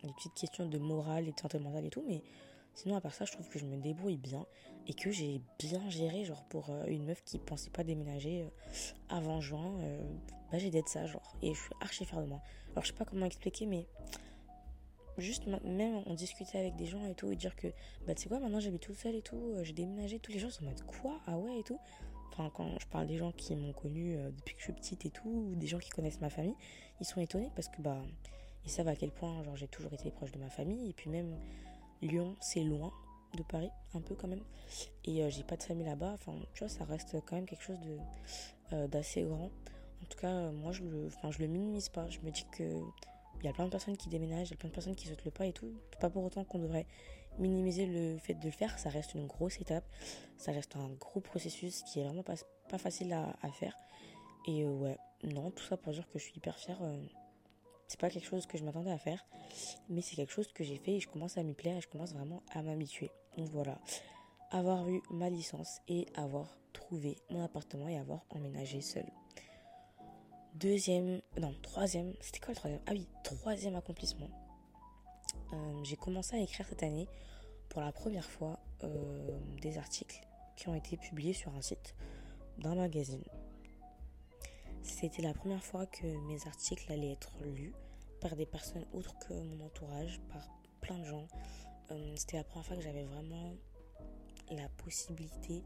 [0.03, 2.23] des petites questions de morale et de santé mentale et tout, mais
[2.73, 4.45] sinon à part ça, je trouve que je me débrouille bien
[4.87, 8.49] et que j'ai bien géré, genre pour euh, une meuf qui pensait pas déménager euh,
[9.09, 10.01] avant juin, euh,
[10.51, 12.41] bah j'ai d'être ça, genre, et je suis archi fière de moi.
[12.71, 13.87] Alors je sais pas comment expliquer, mais
[15.19, 17.67] juste même on discutait avec des gens et tout, et dire que,
[18.07, 20.49] bah tu sais quoi, maintenant j'habite toute seule et tout, j'ai déménagé, tous les gens
[20.49, 21.79] sont en mode quoi, ah ouais et tout?
[22.39, 25.05] enfin, quand je parle des gens qui m'ont connu euh, depuis que je suis petite
[25.05, 26.55] et tout, ou des gens qui connaissent ma famille,
[26.99, 28.01] ils sont étonnés parce que bah,
[28.65, 30.89] ils savent à quel point genre, j'ai toujours été proche de ma famille.
[30.89, 31.37] Et puis même
[32.01, 32.91] Lyon, c'est loin
[33.35, 34.43] de Paris, un peu quand même.
[35.05, 36.13] Et euh, j'ai pas de famille là-bas.
[36.13, 37.97] Enfin, tu vois, ça reste quand même quelque chose de
[38.73, 39.51] euh, d'assez grand.
[40.01, 42.09] En tout cas, moi, je enfin, je le minimise pas.
[42.09, 42.63] Je me dis que
[43.39, 45.07] il y a plein de personnes qui déménagent, il y a plein de personnes qui
[45.07, 45.73] sautent le pas et tout.
[45.99, 46.87] Pas pour autant qu'on devrait
[47.37, 48.77] minimiser le fait de le faire.
[48.79, 49.85] Ça reste une grosse étape.
[50.37, 52.35] Ça reste un gros processus qui est vraiment pas,
[52.77, 53.77] facile à, faire.
[54.47, 56.81] Et euh, ouais, non, tout ça pour dire que je suis hyper fière.
[56.81, 56.97] Euh,
[57.87, 59.25] c'est pas quelque chose que je m'attendais à faire,
[59.89, 61.87] mais c'est quelque chose que j'ai fait et je commence à m'y plaire et je
[61.87, 63.09] commence vraiment à m'habituer.
[63.35, 63.79] Donc voilà,
[64.51, 69.05] avoir eu ma licence et avoir trouvé mon appartement et avoir emménagé seul.
[70.55, 72.81] Deuxième, non, troisième, c'était quoi le troisième?
[72.87, 74.29] Ah oui, troisième accomplissement.
[75.53, 77.07] Euh, j'ai commencé à écrire cette année
[77.69, 81.95] pour la première fois euh, des articles qui ont été publiés sur un site
[82.57, 83.23] d'un magazine.
[84.81, 87.73] C'était la première fois que mes articles allaient être lus
[88.19, 90.49] par des personnes autres que mon entourage, par
[90.81, 91.27] plein de gens.
[91.91, 93.53] Euh, c'était la première fois que j'avais vraiment
[94.51, 95.63] la possibilité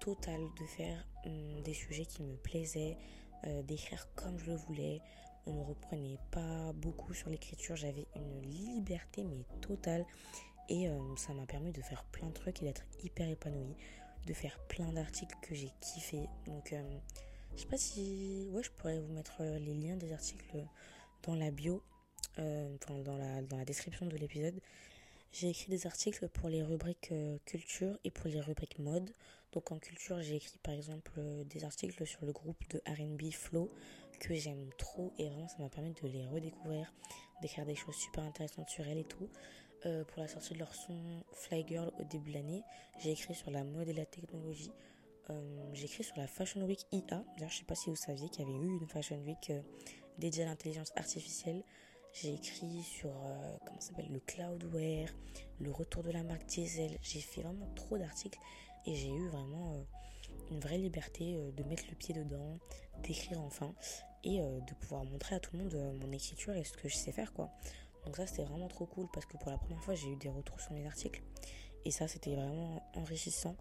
[0.00, 2.96] totale de faire hum, des sujets qui me plaisaient,
[3.46, 5.00] euh, d'écrire comme je le voulais.
[5.46, 10.04] On me reprenait pas beaucoup sur l'écriture, j'avais une liberté mais totale
[10.68, 13.74] et euh, ça m'a permis de faire plein de trucs et d'être hyper épanouie,
[14.26, 16.28] de faire plein d'articles que j'ai kiffé.
[16.46, 16.98] Donc euh,
[17.54, 20.64] je sais pas si ouais, je pourrais vous mettre les liens des articles
[21.22, 21.82] dans la bio,
[22.36, 24.60] enfin dans la description de l'épisode.
[25.32, 27.12] J'ai écrit des articles pour les rubriques
[27.46, 29.10] culture et pour les rubriques mode.
[29.52, 33.32] Donc en culture, j'ai écrit par exemple euh, des articles sur le groupe de RB
[33.32, 33.70] Flow
[34.20, 36.92] que j'aime trop et vraiment ça m'a permis de les redécouvrir,
[37.42, 39.28] d'écrire des choses super intéressantes sur elles et tout.
[39.86, 42.62] Euh, pour la sortie de leur son Fly Girl au début de l'année,
[42.98, 44.72] j'ai écrit sur la mode et la technologie.
[45.30, 47.24] Euh, j'ai écrit sur la Fashion Week IA.
[47.36, 49.50] D'ailleurs, je sais pas si vous saviez qu'il y avait eu une Fashion Week
[50.18, 51.64] dédiée à l'intelligence artificielle.
[52.12, 53.10] J'ai écrit sur
[53.64, 55.14] comment s'appelle le cloudware,
[55.60, 56.98] le retour de la marque Diesel.
[57.00, 58.38] J'ai fait vraiment trop d'articles
[58.86, 59.82] et j'ai eu vraiment euh,
[60.50, 62.58] une vraie liberté euh, de mettre le pied dedans,
[63.02, 63.74] d'écrire enfin
[64.24, 66.96] et euh, de pouvoir montrer à tout le monde mon écriture et ce que je
[66.96, 67.50] sais faire quoi.
[68.06, 70.28] Donc ça c'était vraiment trop cool parce que pour la première fois j'ai eu des
[70.28, 71.22] retours sur mes articles.
[71.84, 73.56] Et ça c'était vraiment enrichissant.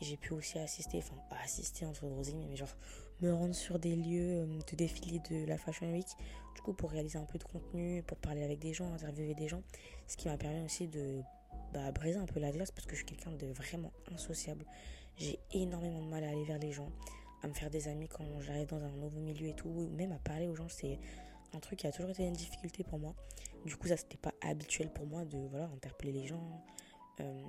[0.00, 2.74] Et j'ai pu aussi assister, enfin assister entre gros mais genre
[3.20, 6.06] me rendre sur des lieux de défilé de la Fashion Week
[6.54, 9.48] du coup pour réaliser un peu de contenu, pour parler avec des gens, interviewer des
[9.48, 9.62] gens,
[10.06, 11.20] ce qui m'a permis aussi de
[11.72, 14.64] bah, briser un peu la glace parce que je suis quelqu'un de vraiment insociable.
[15.16, 16.90] J'ai énormément de mal à aller vers les gens,
[17.42, 20.12] à me faire des amis quand j'arrive dans un nouveau milieu et tout, ou même
[20.12, 20.98] à parler aux gens, c'est
[21.52, 23.14] un truc qui a toujours été une difficulté pour moi.
[23.64, 26.64] Du coup, ça c'était pas habituel pour moi de voilà interpeller les gens,
[27.20, 27.42] euh,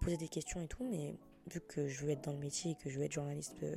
[0.00, 1.14] poser des questions et tout, mais
[1.50, 3.76] vu que je veux être dans le métier et que je veux être journaliste euh,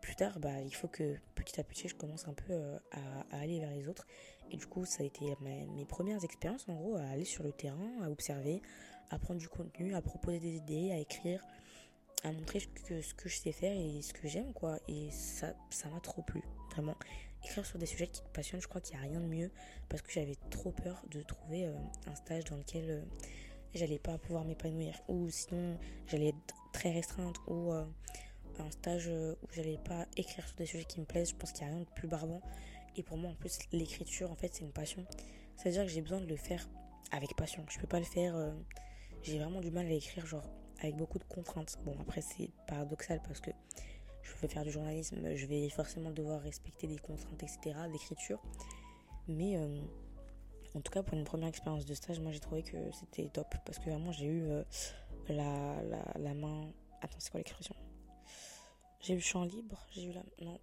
[0.00, 3.36] plus tard, bah il faut que petit à petit je commence un peu euh, à,
[3.36, 4.06] à, aller vers les autres.
[4.50, 7.52] Et du coup, ça a été mes premières expériences en gros à aller sur le
[7.52, 8.62] terrain, à observer,
[9.10, 11.42] à prendre du contenu, à proposer des idées, à écrire,
[12.24, 14.78] à montrer ce que je sais faire et ce que j'aime, quoi.
[14.88, 16.42] Et ça, ça m'a trop plu,
[16.72, 16.96] vraiment.
[17.44, 19.50] Écrire sur des sujets qui te passionnent, je crois qu'il n'y a rien de mieux
[19.88, 21.74] parce que j'avais trop peur de trouver euh,
[22.06, 23.02] un stage dans lequel euh,
[23.74, 27.84] j'allais pas pouvoir m'épanouir ou sinon j'allais être très restreinte ou euh,
[28.58, 31.30] un stage où j'allais pas écrire sur des sujets qui me plaisent.
[31.30, 32.42] Je pense qu'il n'y a rien de plus barbant.
[32.96, 35.06] Et pour moi, en plus, l'écriture, en fait, c'est une passion.
[35.54, 36.68] C'est-à-dire que j'ai besoin de le faire
[37.12, 37.64] avec passion.
[37.68, 38.34] Je peux pas le faire
[39.22, 40.48] j'ai vraiment du mal à écrire genre
[40.80, 41.76] avec beaucoup de contraintes.
[41.84, 43.50] Bon après c'est paradoxal parce que
[44.22, 48.40] je veux faire du journalisme, je vais forcément devoir respecter des contraintes etc d'écriture.
[49.26, 49.80] Mais euh,
[50.74, 53.54] en tout cas pour une première expérience de stage, moi j'ai trouvé que c'était top
[53.64, 54.62] parce que vraiment j'ai eu euh,
[55.28, 56.72] la, la, la, main.
[57.00, 57.74] Attends c'est quoi l'expression?
[59.00, 60.58] J'ai eu champ libre, j'ai eu la non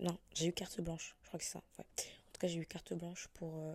[0.00, 1.62] non j'ai eu carte blanche, je crois que c'est ça.
[1.78, 1.82] En
[2.32, 3.74] tout cas j'ai eu carte blanche pour euh,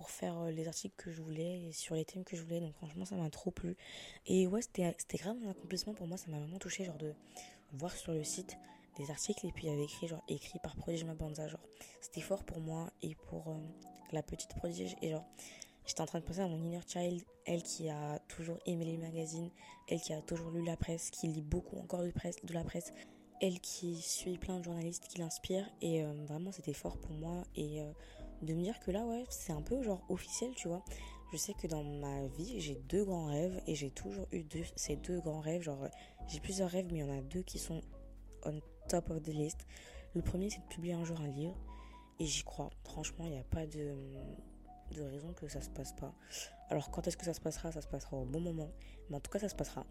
[0.00, 2.60] pour faire euh, les articles que je voulais et sur les thèmes que je voulais.
[2.60, 3.76] Donc franchement, ça m'a trop plu.
[4.24, 6.16] Et ouais, c'était grave un accomplissement pour moi.
[6.16, 7.12] Ça m'a vraiment touché, genre de
[7.74, 8.56] voir sur le site
[8.96, 11.60] des articles et puis il y avait écrit genre écrit par Prodige Mabanza genre
[12.00, 13.54] c'était fort pour moi et pour euh,
[14.10, 15.24] la petite Prodige et genre
[15.86, 18.96] j'étais en train de penser à mon inner child elle qui a toujours aimé les
[18.96, 19.48] magazines
[19.88, 22.64] elle qui a toujours lu la presse qui lit beaucoup encore de presse de la
[22.64, 22.92] presse
[23.40, 27.44] elle qui suit plein de journalistes qui l'inspirent et euh, vraiment c'était fort pour moi
[27.54, 27.80] et
[28.42, 30.82] de me dire que là, ouais, c'est un peu genre officiel, tu vois.
[31.32, 34.64] Je sais que dans ma vie, j'ai deux grands rêves et j'ai toujours eu deux,
[34.74, 35.62] ces deux grands rêves.
[35.62, 35.88] Genre,
[36.26, 37.80] j'ai plusieurs rêves, mais il y en a deux qui sont
[38.44, 39.66] on top of the list.
[40.14, 41.56] Le premier, c'est de publier un jour un livre
[42.18, 42.70] et j'y crois.
[42.84, 43.94] Franchement, il n'y a pas de,
[44.92, 46.12] de raison que ça se passe pas.
[46.68, 47.70] Alors, quand est-ce que ça se passera?
[47.70, 48.70] Ça se passera au bon moment,
[49.08, 49.86] mais en tout cas, ça se passera.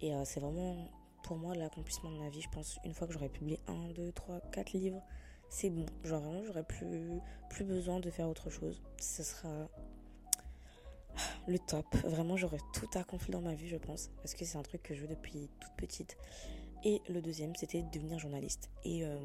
[0.00, 0.88] Et euh, c'est vraiment
[1.22, 4.12] pour moi, l'accomplissement de ma vie, je pense, une fois que j'aurai publié 1, 2,
[4.12, 5.02] 3, 4 livres,
[5.50, 5.86] c'est bon.
[6.04, 8.82] Genre vraiment, j'aurai plus, plus besoin de faire autre chose.
[8.98, 9.68] Ce sera
[11.46, 11.86] le top.
[12.04, 14.10] Vraiment, j'aurai tout accompli dans ma vie, je pense.
[14.18, 16.16] Parce que c'est un truc que je veux depuis toute petite.
[16.84, 18.70] Et le deuxième, c'était devenir journaliste.
[18.84, 19.18] Et euh,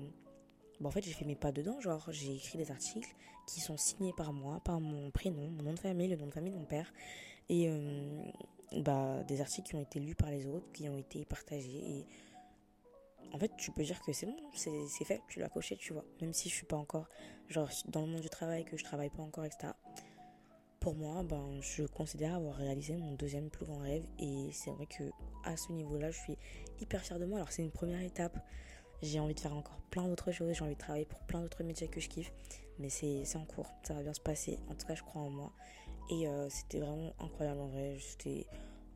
[0.80, 1.80] bah, en fait, j'ai fait mes pas dedans.
[1.80, 3.14] Genre, j'ai écrit des articles
[3.48, 6.34] qui sont signés par moi, par mon prénom, mon nom de famille, le nom de
[6.34, 6.92] famille de mon père.
[7.50, 8.24] Et euh,
[8.78, 12.06] bah, des articles qui ont été lus par les autres, qui ont été partagés.
[13.34, 16.06] En fait, tu peux dire que c'est bon, c'est fait, tu l'as coché, tu vois.
[16.22, 17.10] Même si je suis pas encore,
[17.50, 19.74] genre, dans le monde du travail, que je travaille pas encore, etc.
[20.80, 24.06] Pour moi, ben, je considère avoir réalisé mon deuxième plus grand rêve.
[24.20, 25.04] Et c'est vrai que
[25.46, 26.38] à ce niveau-là, je suis
[26.80, 27.40] hyper fière de moi.
[27.40, 28.38] Alors, c'est une première étape.
[29.02, 30.54] J'ai envie de faire encore plein d'autres choses.
[30.54, 32.32] J'ai envie de travailler pour plein d'autres métiers que je kiffe.
[32.78, 33.72] Mais c'est en cours.
[33.82, 34.60] Ça va bien se passer.
[34.70, 35.52] En tout cas, je crois en moi.
[36.12, 37.98] Et euh, c'était vraiment incroyable en vrai.
[38.00, 38.46] C'était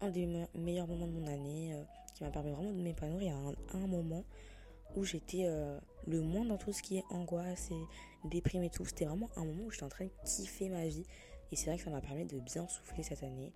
[0.01, 1.83] un des meilleurs moments de mon année euh,
[2.17, 4.23] qui m'a permis vraiment de m'épanouir à un, moment
[4.95, 8.85] où j'étais euh, le moins dans tout ce qui est angoisse et déprime et tout.
[8.85, 11.05] C'était vraiment un moment où j'étais en train de kiffer ma vie.
[11.51, 13.53] Et c'est vrai que ça m'a permis de bien souffler cette année,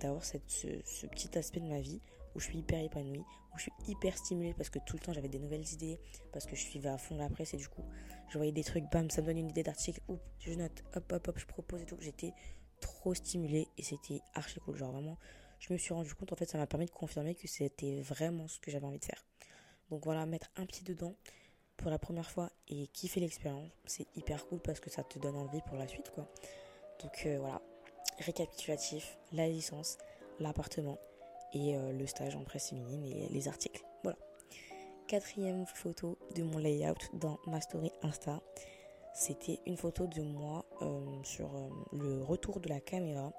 [0.00, 2.00] d'avoir ce, ce, petit aspect de ma vie
[2.34, 5.12] où je suis hyper épanouie, où je suis hyper stimulée parce que tout le temps
[5.12, 5.98] j'avais des nouvelles idées,
[6.32, 7.82] parce que je suivais à fond la presse et du coup
[8.28, 11.12] je voyais des trucs, bam, ça me donne une idée d'article, oups, je note, hop,
[11.12, 11.98] hop, hop, je propose et tout.
[12.00, 12.32] J'étais
[12.80, 14.76] trop stimulée et c'était archi cool.
[14.76, 15.18] Genre vraiment,
[15.62, 18.48] je me suis rendu compte, en fait, ça m'a permis de confirmer que c'était vraiment
[18.48, 19.24] ce que j'avais envie de faire.
[19.90, 21.14] Donc voilà, mettre un pied dedans
[21.76, 25.36] pour la première fois et kiffer l'expérience, c'est hyper cool parce que ça te donne
[25.36, 26.28] envie pour la suite, quoi.
[27.00, 27.62] Donc euh, voilà,
[28.18, 29.98] récapitulatif, la licence,
[30.40, 30.98] l'appartement
[31.52, 33.84] et euh, le stage en presse féminine et les articles.
[34.02, 34.18] Voilà.
[35.06, 38.42] Quatrième photo de mon layout dans ma story Insta.
[39.14, 41.50] C'était une photo de moi euh, sur
[41.92, 43.32] le retour de la caméra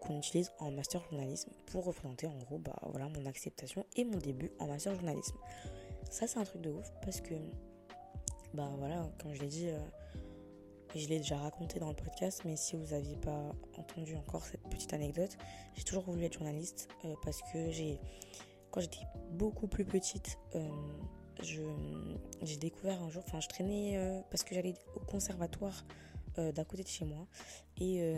[0.00, 4.18] qu'on utilise en master journalisme pour représenter en gros bah, voilà, mon acceptation et mon
[4.18, 5.36] début en master journalisme.
[6.10, 7.34] Ça c'est un truc de ouf parce que
[8.54, 9.68] bah voilà, comme je l'ai dit,
[10.98, 14.62] je l'ai déjà raconté dans le podcast, mais si vous n'aviez pas entendu encore cette
[14.68, 15.36] petite anecdote,
[15.74, 17.98] j'ai toujours voulu être journaliste euh, parce que j'ai,
[18.70, 20.68] quand j'étais beaucoup plus petite, euh,
[21.42, 25.84] j'ai découvert un jour, enfin je traînais euh, parce que j'allais au conservatoire
[26.36, 27.26] d'à côté de chez moi
[27.78, 28.14] et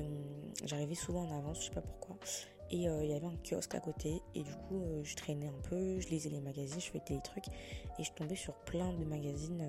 [0.64, 2.16] j'arrivais souvent en avance, je sais pas pourquoi.
[2.70, 6.00] Et il y avait un kiosque à côté et du coup je traînais un peu,
[6.00, 7.48] je lisais les magazines, je faisais des trucs
[7.98, 9.68] et je tombais sur plein de magazines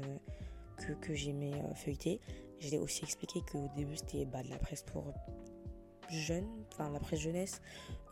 [0.78, 2.20] que, que j'aimais feuilleter
[2.60, 5.14] je l'ai aussi expliqué qu'au début c'était bah, de la presse pour
[6.10, 7.62] jeunes, enfin la presse jeunesse,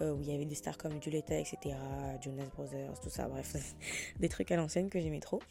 [0.02, 1.76] euh, où il y avait des stars comme Julieta, etc.,
[2.22, 3.56] Jonas Brothers, tout ça, bref,
[4.20, 5.42] des trucs à l'ancienne que j'aimais trop.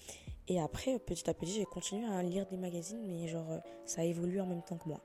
[0.49, 4.03] Et après, petit à petit, j'ai continué à lire des magazines, mais genre, euh, ça
[4.03, 5.01] a évolué en même temps que moi.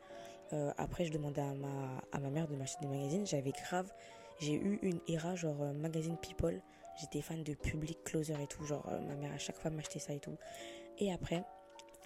[0.54, 3.26] Euh, après, je demandais à ma, à ma mère de m'acheter des magazines.
[3.26, 3.92] J'avais grave,
[4.40, 6.62] j'ai eu une era genre magazine People.
[7.00, 8.64] J'étais fan de Public Closer et tout.
[8.66, 10.38] Genre, ma mère à chaque fois m'achetait ça et tout.
[11.00, 11.44] Et après,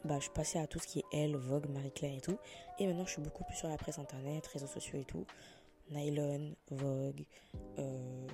[0.05, 2.37] bah, je passais à tout ce qui est Elle, Vogue, Marie-Claire et tout.
[2.77, 5.25] Et maintenant, je suis beaucoup plus sur la presse internet, réseaux sociaux et tout.
[5.89, 7.25] Nylon, Vogue,
[7.79, 8.27] euh,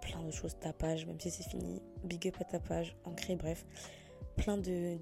[0.00, 1.82] plein de choses, tapage, même si c'est fini.
[2.04, 3.64] Big up à tapage, ancré, bref.
[4.40, 4.98] Plein de,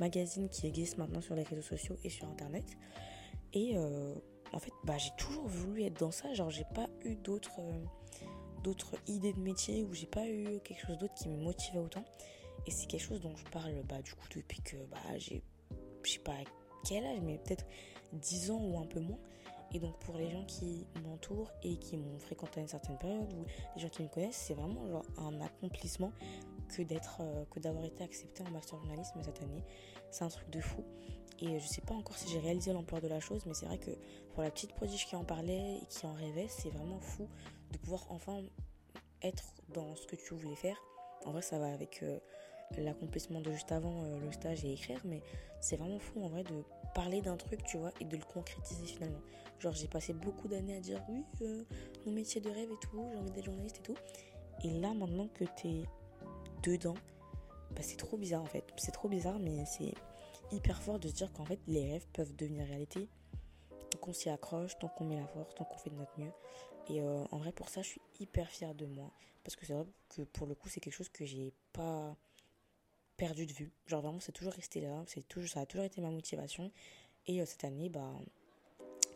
[0.00, 2.64] magazines qui existent maintenant sur les réseaux sociaux et sur internet.
[3.52, 4.14] Et euh,
[4.52, 6.32] en fait, bah, j'ai toujours voulu être dans ça.
[6.34, 7.60] Genre, j'ai pas eu d'autres.
[7.60, 7.84] Euh,
[8.62, 12.04] d'autres idées de métier ou j'ai pas eu quelque chose d'autre qui me motivait autant.
[12.66, 15.42] Et c'est quelque chose dont je parle bah, du coup depuis que bah, j'ai,
[16.04, 16.36] je sais pas
[16.86, 17.66] quel âge, mais peut-être
[18.12, 19.18] 10 ans ou un peu moins.
[19.74, 23.32] Et donc pour les gens qui m'entourent et qui m'ont fréquenté à une certaine période
[23.32, 26.12] ou les gens qui me connaissent, c'est vraiment genre un accomplissement
[26.76, 29.62] que d'être euh, que d'avoir été accepté en master journalisme cette année.
[30.10, 30.84] C'est un truc de fou.
[31.40, 33.78] Et je sais pas encore si j'ai réalisé l'ampleur de la chose, mais c'est vrai
[33.78, 33.90] que
[34.32, 37.28] pour la petite prodige qui en parlait et qui en rêvait, c'est vraiment fou
[37.72, 38.40] de pouvoir enfin
[39.22, 40.76] être dans ce que tu voulais faire.
[41.24, 42.18] En vrai, ça va avec euh,
[42.78, 45.22] l'accomplissement de juste avant euh, le stage et écrire, mais
[45.60, 46.62] c'est vraiment fou en vrai de
[46.94, 49.20] parler d'un truc, tu vois, et de le concrétiser finalement.
[49.58, 51.64] Genre, j'ai passé beaucoup d'années à dire oui, euh,
[52.06, 53.96] mon métier de rêve et tout, j'ai envie d'être journaliste et tout.
[54.64, 55.84] Et là, maintenant que t'es
[56.62, 56.94] dedans,
[57.70, 58.64] bah, c'est trop bizarre en fait.
[58.76, 59.94] C'est trop bizarre, mais c'est
[60.52, 63.08] hyper fort de se dire qu'en fait, les rêves peuvent devenir réalité
[63.90, 66.32] tant qu'on s'y accroche, tant qu'on met la force, tant qu'on fait de notre mieux.
[66.88, 69.10] Et euh, en vrai, pour ça, je suis hyper fière de moi.
[69.44, 72.16] Parce que c'est vrai que pour le coup, c'est quelque chose que j'ai pas
[73.16, 73.72] perdu de vue.
[73.86, 75.02] Genre vraiment, c'est toujours resté là.
[75.06, 76.70] C'est toujours, ça a toujours été ma motivation.
[77.26, 78.12] Et euh, cette année, bah,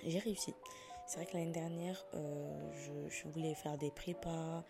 [0.05, 0.55] j'ai réussi.
[1.07, 4.65] C'est vrai que l'année dernière, euh, je, voulais faire des prépas,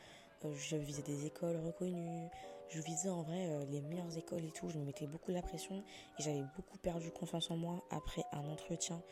[0.45, 2.29] je visais des écoles reconnues,
[2.69, 4.69] je visais en vrai les meilleures écoles et tout.
[4.69, 5.85] Je me mettais beaucoup la pression
[6.19, 9.03] et j'avais beaucoup perdu confiance en moi après un entretien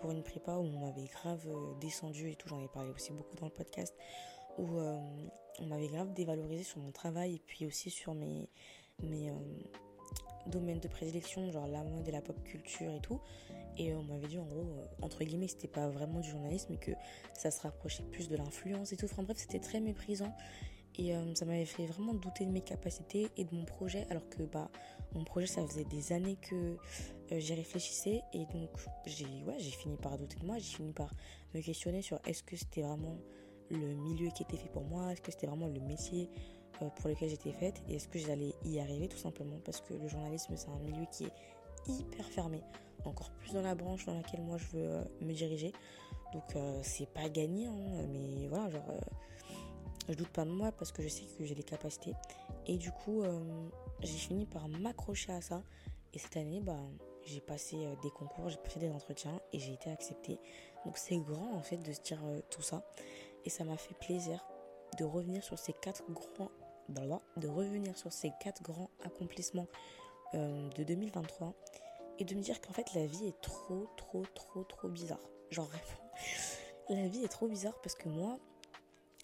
[0.00, 1.46] pour une prépa où on m'avait grave
[1.80, 2.48] descendu et tout.
[2.48, 3.94] J'en ai parlé aussi beaucoup dans le podcast.
[4.58, 4.78] où
[5.60, 8.48] on m'avait grave dévalorisé sur mon travail et puis aussi sur mes,
[9.02, 9.32] mes
[10.46, 13.20] domaines de prédilection, genre la mode et la pop culture et tout.
[13.78, 14.66] Et on m'avait dit en gros,
[15.00, 16.92] entre guillemets, c'était pas vraiment du journalisme et que
[17.32, 19.06] ça se rapprochait plus de l'influence et tout.
[19.06, 20.34] Enfin bref, c'était très méprisant.
[20.98, 24.28] Et euh, ça m'avait fait vraiment douter de mes capacités et de mon projet, alors
[24.28, 24.70] que bah,
[25.14, 26.76] mon projet, ça faisait des années que
[27.32, 28.22] euh, j'y réfléchissais.
[28.32, 28.70] Et donc,
[29.06, 31.10] j'ai ouais, fini par douter de moi, j'ai fini par
[31.54, 33.16] me questionner sur est-ce que c'était vraiment
[33.70, 36.28] le milieu qui était fait pour moi, est-ce que c'était vraiment le métier
[36.82, 39.94] euh, pour lequel j'étais faite, et est-ce que j'allais y arriver tout simplement, parce que
[39.94, 41.32] le journalisme, c'est un milieu qui est
[41.88, 42.60] hyper fermé,
[43.06, 45.72] encore plus dans la branche dans laquelle moi je veux me diriger.
[46.34, 48.90] Donc, c'est pas gagné, hein, mais voilà, genre
[50.08, 52.14] je doute pas de moi parce que je sais que j'ai des capacités.
[52.66, 53.68] Et du coup, euh,
[54.00, 55.62] j'ai fini par m'accrocher à ça.
[56.12, 56.78] Et cette année, bah,
[57.24, 60.38] j'ai passé euh, des concours, j'ai passé des entretiens et j'ai été acceptée.
[60.84, 62.84] Donc c'est grand en fait de se dire euh, tout ça.
[63.44, 64.44] Et ça m'a fait plaisir
[64.98, 66.50] de revenir sur ces quatre grands,
[66.88, 69.66] de revenir sur ces quatre grands accomplissements
[70.34, 71.54] de 2023
[72.18, 75.20] et de me dire qu'en fait la vie est trop, trop, trop, trop bizarre.
[75.50, 76.12] Genre vraiment,
[76.88, 78.38] la vie est trop bizarre parce que moi,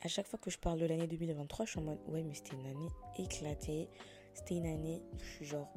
[0.03, 2.35] à chaque fois que je parle de l'année 2023, je suis en mode ouais, mais
[2.35, 3.89] c'était une année éclatée.
[4.35, 5.69] C'était une année où je suis genre.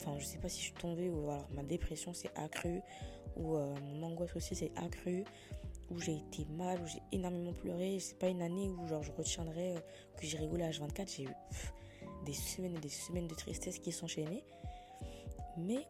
[0.00, 2.80] Enfin, je sais pas si je suis tombée ou alors ma dépression s'est accrue
[3.36, 5.24] ou euh, mon angoisse aussi s'est accrue
[5.90, 7.98] où j'ai été mal, où j'ai énormément pleuré.
[7.98, 9.80] C'est pas une année où genre je retiendrai euh,
[10.16, 11.16] que j'ai rigolé à H24.
[11.16, 11.34] J'ai eu
[12.24, 14.44] des semaines et des semaines de tristesse qui s'enchaînaient.
[15.56, 15.86] Mais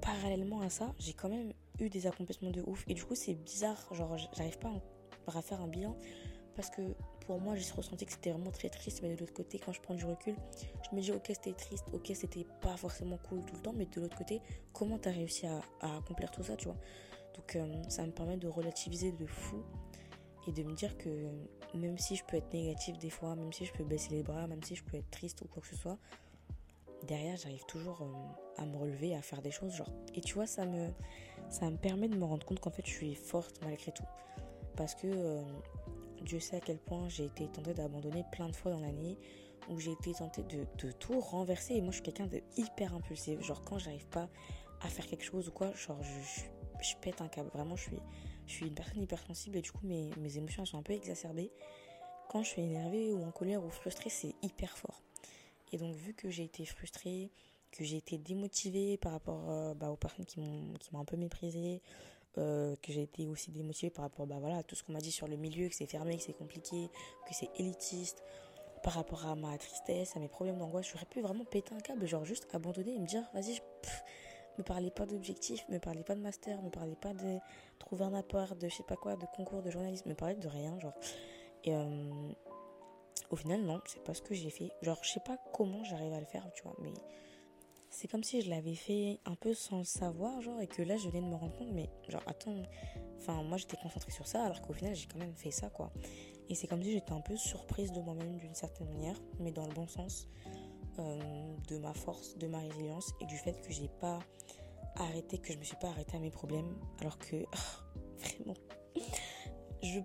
[0.00, 2.84] parallèlement à ça, j'ai quand même eu des accomplissements de ouf.
[2.88, 3.92] Et du coup, c'est bizarre.
[3.92, 4.70] Genre, j'arrive pas
[5.26, 5.96] à faire un bilan
[6.56, 6.82] parce que
[7.26, 9.00] pour moi, j'ai ressenti que c'était vraiment très triste.
[9.02, 10.34] Mais de l'autre côté, quand je prends du recul,
[10.90, 13.72] je me dis, ok, c'était triste, ok, c'était pas forcément cool tout le temps.
[13.72, 14.40] Mais de l'autre côté,
[14.72, 15.60] comment t'as réussi à,
[15.96, 16.76] accomplir tout ça, tu vois?
[17.36, 19.62] Donc, euh, ça me permet de relativiser de fou
[20.46, 21.28] et de me dire que
[21.74, 24.46] même si je peux être négative des fois, même si je peux baisser les bras,
[24.46, 25.98] même si je peux être triste ou quoi que ce soit,
[27.06, 29.74] derrière, j'arrive toujours euh, à me relever, à faire des choses.
[29.74, 29.90] Genre.
[30.14, 30.88] Et tu vois, ça me,
[31.48, 34.06] ça me permet de me rendre compte qu'en fait, je suis forte malgré tout.
[34.76, 35.42] Parce que euh,
[36.22, 39.18] Dieu sait à quel point j'ai été tentée d'abandonner plein de fois dans l'année,
[39.68, 41.74] où j'ai été tentée de, tout renverser.
[41.74, 43.40] Et moi, je suis quelqu'un de hyper impulsif.
[43.40, 44.28] Genre, quand j'arrive pas
[44.80, 47.50] à faire quelque chose ou quoi, genre, je, pète un câble.
[47.54, 47.98] Vraiment, je suis,
[48.46, 51.50] je suis une personne hypersensible et du coup, mes, mes émotions sont un peu exacerbées.
[52.28, 55.02] Quand je suis énervée ou en colère ou frustrée, c'est hyper fort.
[55.72, 57.30] Et donc, vu que j'ai été frustrée,
[57.70, 61.80] que j'ai été démotivée par rapport euh, bah, aux personnes qui m'ont un peu méprisée,
[62.38, 65.00] euh, que j'ai été aussi démotivée par rapport bah, voilà, à tout ce qu'on m'a
[65.00, 66.88] dit sur le milieu, que c'est fermé, que c'est compliqué,
[67.28, 68.22] que c'est élitiste,
[68.82, 70.88] par rapport à ma tristesse, à mes problèmes d'angoisse.
[70.92, 73.60] J'aurais pu vraiment péter un câble, genre juste abandonner et me dire, vas-y,
[74.58, 77.38] me parlez pas d'objectif, me parlez pas de master, me parlez pas de
[77.78, 80.48] trouver un apport, de je sais pas quoi, de concours de journalisme, me parlez de
[80.48, 80.94] rien, genre.
[81.64, 82.32] Et euh,
[83.30, 84.70] au final, non, c'est pas ce que j'ai fait.
[84.82, 86.92] Genre, je sais pas comment j'arrive à le faire, tu vois, mais
[87.90, 90.96] c'est comme si je l'avais fait un peu sans le savoir, genre, et que là,
[90.96, 92.62] je viens de me rendre compte, mais genre, attends,
[93.18, 95.92] enfin, moi, j'étais concentrée sur ça, alors qu'au final, j'ai quand même fait ça, quoi.
[96.48, 99.66] Et c'est comme si j'étais un peu surprise de moi-même d'une certaine manière, mais dans
[99.66, 100.28] le bon sens,
[100.98, 104.20] euh, de ma force, de ma résilience, et du fait que j'ai pas
[104.96, 107.44] arrêté, que je me suis pas arrêtée à mes problèmes, alors que,
[108.18, 108.54] vraiment,
[109.82, 110.00] je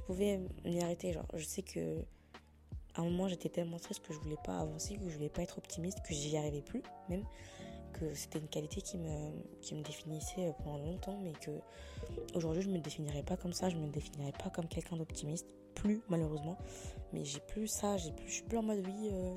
[0.00, 2.04] pouvais m'y arrêter, genre, je sais que
[2.94, 5.42] à un moment, j'étais tellement triste que je voulais pas avancer, que je voulais pas
[5.42, 7.24] être optimiste, que j'y arrivais plus, même
[7.92, 11.50] que c'était une qualité qui me, qui me définissait pendant longtemps, mais que
[12.34, 16.02] aujourd'hui, je me définirais pas comme ça, je me définirais pas comme quelqu'un d'optimiste, plus
[16.08, 16.58] malheureusement.
[17.12, 19.36] Mais j'ai plus ça, j'ai plus, je suis plus en mode oui, euh,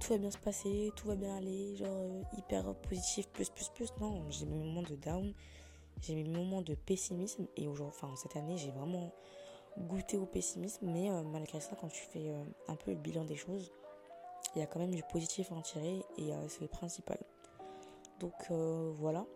[0.00, 3.68] tout va bien se passer, tout va bien aller, genre euh, hyper positif, plus, plus,
[3.68, 3.92] plus.
[4.00, 5.32] Non, j'ai mes moments de down,
[6.02, 9.12] j'ai mes moments de pessimisme, et aujourd'hui, enfin, cette année, j'ai vraiment
[9.78, 13.24] goûter au pessimisme, mais euh, malgré ça, quand tu fais euh, un peu le bilan
[13.24, 13.72] des choses,
[14.54, 17.18] il y a quand même du positif à en tirer et euh, c'est le principal.
[18.20, 19.26] Donc voilà,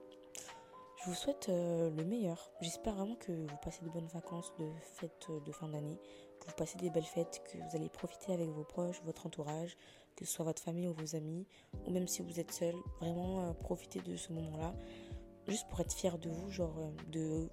[1.03, 2.51] je vous souhaite le meilleur.
[2.61, 5.99] J'espère vraiment que vous passez de bonnes vacances de fêtes de fin d'année,
[6.41, 9.77] que vous passez des belles fêtes, que vous allez profiter avec vos proches, votre entourage,
[10.17, 11.45] que ce soit votre famille ou vos amis,
[11.87, 14.73] ou même si vous êtes seul, vraiment profitez de ce moment-là,
[15.49, 17.51] juste pour être fier de vous, genre de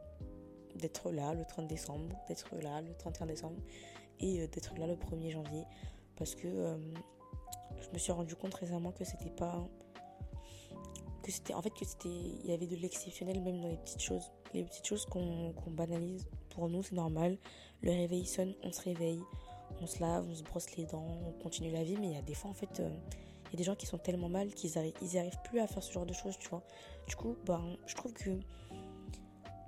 [0.75, 3.57] d'être là le 30 décembre, d'être là le 31 décembre
[4.19, 5.63] et euh, d'être là le 1er janvier.
[6.15, 6.77] Parce que euh,
[7.81, 9.67] je me suis rendu compte récemment que c'était pas
[11.23, 14.01] que c'était en fait que c'était il y avait de l'exceptionnel même dans les petites
[14.01, 14.31] choses.
[14.53, 17.37] Les petites choses qu'on banalise pour nous c'est normal.
[17.81, 19.21] Le réveil sonne on se réveille
[19.81, 21.97] on se lave on se brosse les dents on continue la vie.
[21.97, 22.89] Mais il y a des fois en fait euh,
[23.47, 25.67] il y a des gens qui sont tellement mal qu'ils arrivent ils arrivent plus à
[25.67, 26.63] faire ce genre de choses tu vois.
[27.07, 28.39] Du coup ben je trouve que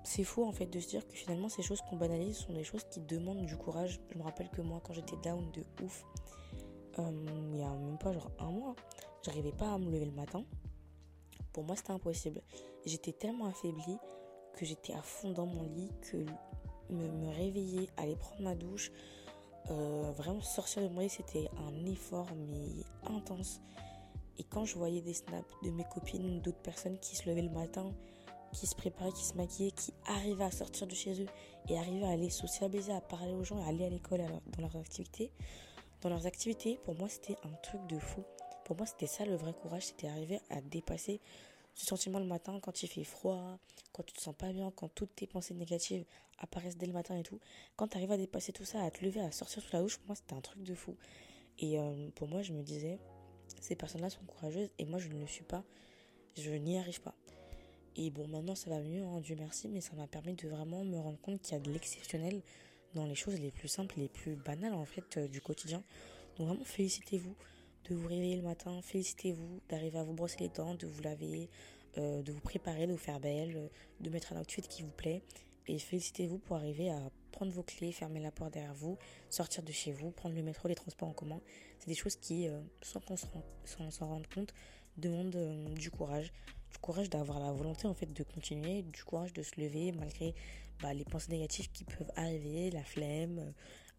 [0.07, 2.63] c'est fou en fait de se dire que finalement ces choses qu'on banalise sont des
[2.63, 3.99] choses qui demandent du courage.
[4.09, 6.05] Je me rappelle que moi quand j'étais down de ouf,
[6.97, 7.11] euh,
[7.51, 8.73] il y a même pas genre un mois,
[9.25, 10.45] j'arrivais pas à me lever le matin.
[11.51, 12.41] Pour moi c'était impossible.
[12.85, 13.97] J'étais tellement affaiblie
[14.53, 16.25] que j'étais à fond dans mon lit, que
[16.89, 18.93] me, réveiller, aller prendre ma douche,
[19.71, 23.59] euh, vraiment sortir de mon lit c'était un effort mais intense.
[24.37, 27.49] Et quand je voyais des snaps de mes copines d'autres personnes qui se levaient le
[27.49, 27.91] matin,
[28.53, 31.27] qui se préparaient, qui se maquillaient, qui arrivaient à sortir de chez eux
[31.69, 34.21] et arrivaient à aller socialiser, à parler aux gens, à aller à l'école
[34.55, 35.31] dans leurs activités.
[36.01, 38.23] Dans leurs activités, pour moi, c'était un truc de fou.
[38.65, 41.21] Pour moi, c'était ça le vrai courage, c'était arriver à dépasser
[41.73, 43.59] ce sentiment le matin quand il fait froid,
[43.93, 46.05] quand tu te sens pas bien, quand toutes tes pensées négatives
[46.39, 47.39] apparaissent dès le matin et tout.
[47.75, 49.97] Quand tu arrives à dépasser tout ça, à te lever, à sortir sous la douche,
[49.97, 50.95] pour moi, c'était un truc de fou.
[51.59, 52.99] Et euh, pour moi, je me disais,
[53.61, 55.63] ces personnes-là sont courageuses et moi, je ne le suis pas.
[56.35, 57.15] Je n'y arrive pas.
[57.99, 60.83] Et bon, maintenant ça va mieux, hein, Dieu merci, mais ça m'a permis de vraiment
[60.83, 62.43] me rendre compte qu'il y a de l'exceptionnel
[62.93, 65.81] dans les choses les plus simples, les plus banales en fait euh, du quotidien.
[66.37, 67.35] Donc vraiment félicitez-vous
[67.89, 71.49] de vous réveiller le matin, félicitez-vous d'arriver à vous brosser les dents, de vous laver,
[71.97, 73.67] euh, de vous préparer, de vous faire belle, euh,
[73.99, 75.23] de mettre un outfit qui vous plaît.
[75.65, 78.95] Et félicitez-vous pour arriver à prendre vos clés, fermer la porte derrière vous,
[79.31, 81.41] sortir de chez vous, prendre le métro, les transports en commun.
[81.79, 82.47] C'est des choses qui,
[82.81, 83.17] sans qu'on
[83.91, 84.53] s'en rende compte,
[84.95, 86.31] demandent du courage,
[86.71, 90.33] du courage d'avoir la volonté en fait de continuer, du courage de se lever malgré
[90.81, 93.53] bah, les pensées négatives qui peuvent arriver, la flemme,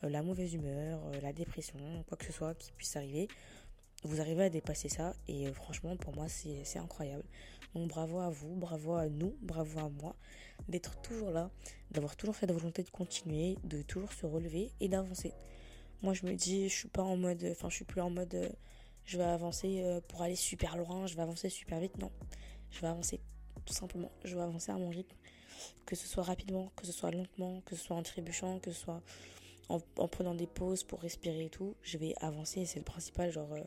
[0.04, 3.28] euh, la mauvaise humeur, euh, la dépression, quoi que ce soit qui puisse arriver.
[4.04, 7.24] Vous arrivez à dépasser ça et euh, franchement pour moi c'est incroyable.
[7.74, 10.14] Donc bravo à vous, bravo à nous, bravo à moi
[10.68, 11.50] d'être toujours là,
[11.90, 15.32] d'avoir toujours cette volonté de continuer, de toujours se relever et d'avancer.
[16.02, 18.56] Moi je me dis je suis pas en mode, enfin je suis plus en mode
[19.04, 22.12] je vais avancer pour aller super loin, je vais avancer super vite, non
[22.70, 23.20] je vais avancer
[23.64, 24.10] tout simplement.
[24.24, 25.16] Je vais avancer à mon rythme.
[25.86, 28.80] Que ce soit rapidement, que ce soit lentement, que ce soit en trébuchant, que ce
[28.80, 29.02] soit
[29.68, 31.74] en, prenant des pauses pour respirer et tout.
[31.82, 33.30] Je vais avancer et c'est le principal.
[33.30, 33.62] Genre, euh,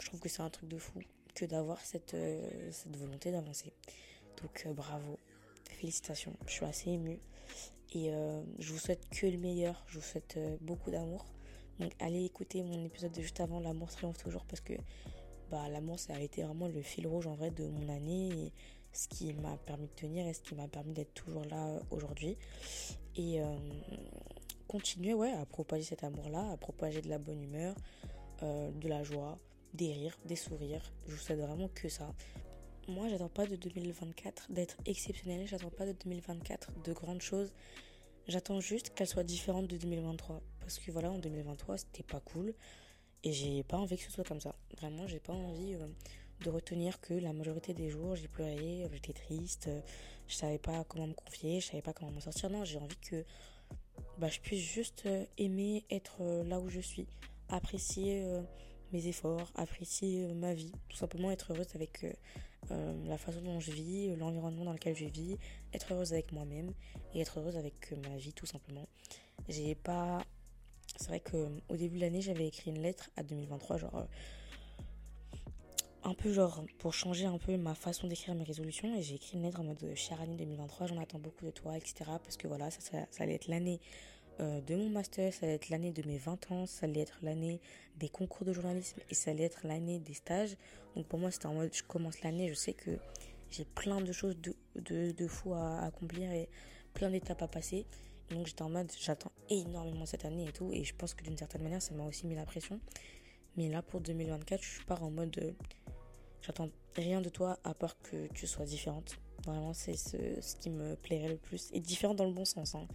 [0.00, 1.00] je trouve que c'est un truc de fou
[1.34, 3.72] que d'avoir cette, euh, cette volonté d'avancer.
[4.42, 5.18] Donc euh, bravo,
[5.70, 6.34] félicitations.
[6.46, 7.20] Je suis assez émue.
[7.92, 8.10] Et
[8.58, 9.82] je vous souhaite que le meilleur.
[9.86, 11.24] Je vous souhaite beaucoup d'amour.
[11.78, 14.74] Donc allez écouter mon épisode de juste avant L'amour triomphe toujours parce que
[15.50, 18.52] bah, l'amour, ça a été vraiment le fil rouge en vrai de mon année
[18.96, 21.80] ce qui m'a permis de tenir et ce qui m'a permis d'être toujours là euh,
[21.90, 22.36] aujourd'hui.
[23.16, 23.54] Et euh,
[24.66, 27.74] continuer ouais, à propager cet amour-là, à propager de la bonne humeur,
[28.42, 29.38] euh, de la joie,
[29.74, 30.92] des rires, des sourires.
[31.06, 32.12] Je vous souhaite vraiment que ça.
[32.88, 37.52] Moi, j'attends pas de 2024 d'être exceptionnel, j'attends pas de 2024 de grandes choses.
[38.28, 40.40] J'attends juste qu'elle soit différente de 2023.
[40.60, 42.54] Parce que voilà, en 2023, c'était pas cool.
[43.26, 44.54] Et j'ai pas envie que ce soit comme ça.
[44.78, 45.88] Vraiment, j'ai pas envie euh,
[46.44, 49.80] de retenir que la majorité des jours, j'ai pleuré, euh, j'étais triste, euh,
[50.28, 52.50] je savais pas comment me confier, je savais pas comment m'en sortir.
[52.50, 53.24] Non, j'ai envie que
[54.18, 55.08] bah, je puisse juste
[55.38, 57.08] aimer être là où je suis,
[57.48, 58.24] apprécier
[58.92, 62.06] mes efforts, apprécier ma vie, tout simplement être heureuse avec
[62.70, 65.36] la façon dont je vis, l'environnement dans lequel je vis,
[65.72, 66.72] être heureuse avec moi-même
[67.14, 68.86] et être heureuse avec ma vie tout simplement.
[69.48, 70.18] J'ai pas
[70.96, 74.04] c'est vrai que au début de l'année, j'avais écrit une lettre à 2023, genre euh,
[76.04, 79.36] un peu genre pour changer un peu ma façon d'écrire mes résolutions et j'ai écrit
[79.36, 81.94] une lettre en mode euh, chère année 2023, j'en attends beaucoup de toi, etc.
[82.22, 82.80] Parce que voilà, ça,
[83.10, 83.80] ça, allait être l'année
[84.38, 87.18] euh, de mon master, ça allait être l'année de mes 20 ans, ça allait être
[87.22, 87.60] l'année
[87.96, 90.56] des concours de journalisme et ça allait être l'année des stages.
[90.94, 92.92] Donc pour moi, c'était en mode je commence l'année, je sais que
[93.50, 96.48] j'ai plein de choses de, de, de fou à accomplir et
[96.94, 97.84] plein d'étapes à passer.
[98.30, 100.70] Donc j'étais en mode, j'attends énormément cette année et tout.
[100.72, 102.80] Et je pense que d'une certaine manière, ça m'a aussi mis la pression.
[103.56, 105.52] Mais là, pour 2024, je pars en mode, euh,
[106.42, 109.16] j'attends rien de toi à part que tu sois différente.
[109.46, 111.70] Vraiment, c'est ce, qui me plairait le plus.
[111.72, 112.74] Et différente dans le bon sens.
[112.74, 112.86] Hein.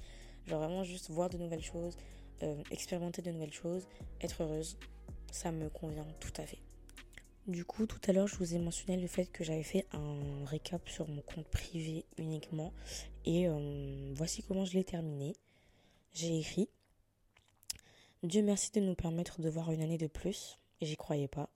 [0.47, 1.95] Genre vraiment juste voir de nouvelles choses,
[2.43, 3.87] euh, expérimenter de nouvelles choses,
[4.21, 4.77] être heureuse.
[5.31, 6.59] Ça me convient tout à fait.
[7.47, 10.45] Du coup, tout à l'heure, je vous ai mentionné le fait que j'avais fait un
[10.45, 12.71] récap sur mon compte privé uniquement.
[13.25, 15.35] Et euh, voici comment je l'ai terminé.
[16.13, 16.69] J'ai écrit
[18.23, 20.59] Dieu merci de nous permettre de voir une année de plus.
[20.81, 21.49] J'y croyais pas.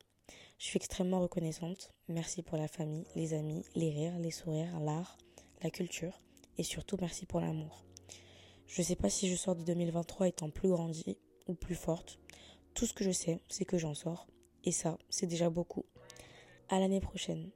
[0.58, 1.94] Je suis extrêmement reconnaissante.
[2.08, 5.18] Merci pour la famille, les amis, les rires, les sourires, l'art,
[5.62, 6.22] la culture.
[6.58, 7.84] Et surtout, merci pour l'amour.
[8.68, 12.20] Je ne sais pas si je sors de 2023 étant plus grandie ou plus forte.
[12.74, 14.28] Tout ce que je sais, c'est que j'en sors
[14.66, 15.86] et ça, c'est déjà beaucoup.
[16.70, 17.52] À l'année prochaine.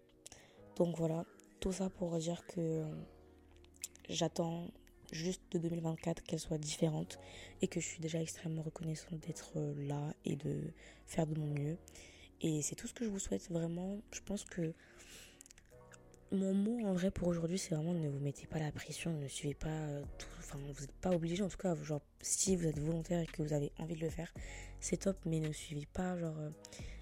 [0.75, 1.25] Donc voilà,
[1.59, 2.85] tout ça pour dire que euh,
[4.09, 4.67] j'attends
[5.11, 7.19] juste de 2024 qu'elle soit différente
[7.61, 10.61] et que je suis déjà extrêmement reconnaissante d'être euh, là et de
[11.05, 11.77] faire de mon mieux.
[12.41, 13.99] Et c'est tout ce que je vous souhaite vraiment.
[14.11, 14.73] Je pense que
[16.31, 19.27] mon mot en vrai pour aujourd'hui, c'est vraiment ne vous mettez pas la pression, ne
[19.27, 20.27] suivez pas euh, tout.
[20.39, 23.41] Enfin, vous n'êtes pas obligé, en tout cas, genre, si vous êtes volontaire et que
[23.41, 24.31] vous avez envie de le faire,
[24.79, 26.49] c'est top, mais ne suivez pas, genre, euh,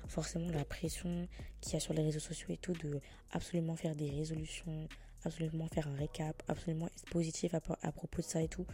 [0.08, 1.28] forcément la pression
[1.62, 3.00] qu'il y a sur les réseaux sociaux et tout, de
[3.32, 4.88] absolument faire des résolutions,
[5.24, 8.66] absolument faire un récap, absolument être positif à, propos de ça et tout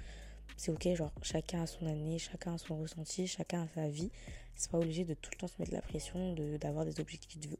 [0.57, 4.11] c'est ok, genre chacun a son année, chacun a son ressenti, chacun a sa vie.
[4.55, 7.57] C'est pas obligé de tout le temps se mettre la pression, d'avoir des objectifs de,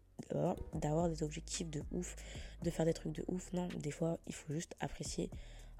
[0.76, 2.16] d'avoir des objectifs de ouf,
[2.62, 3.52] de faire des trucs de ouf.
[3.54, 5.30] Non, des fois il faut juste apprécier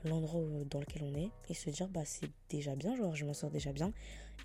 [0.06, 3.34] l'endroit dans lequel on est et se dire bah c'est déjà bien, genre je m'en
[3.34, 3.93] sors déjà bien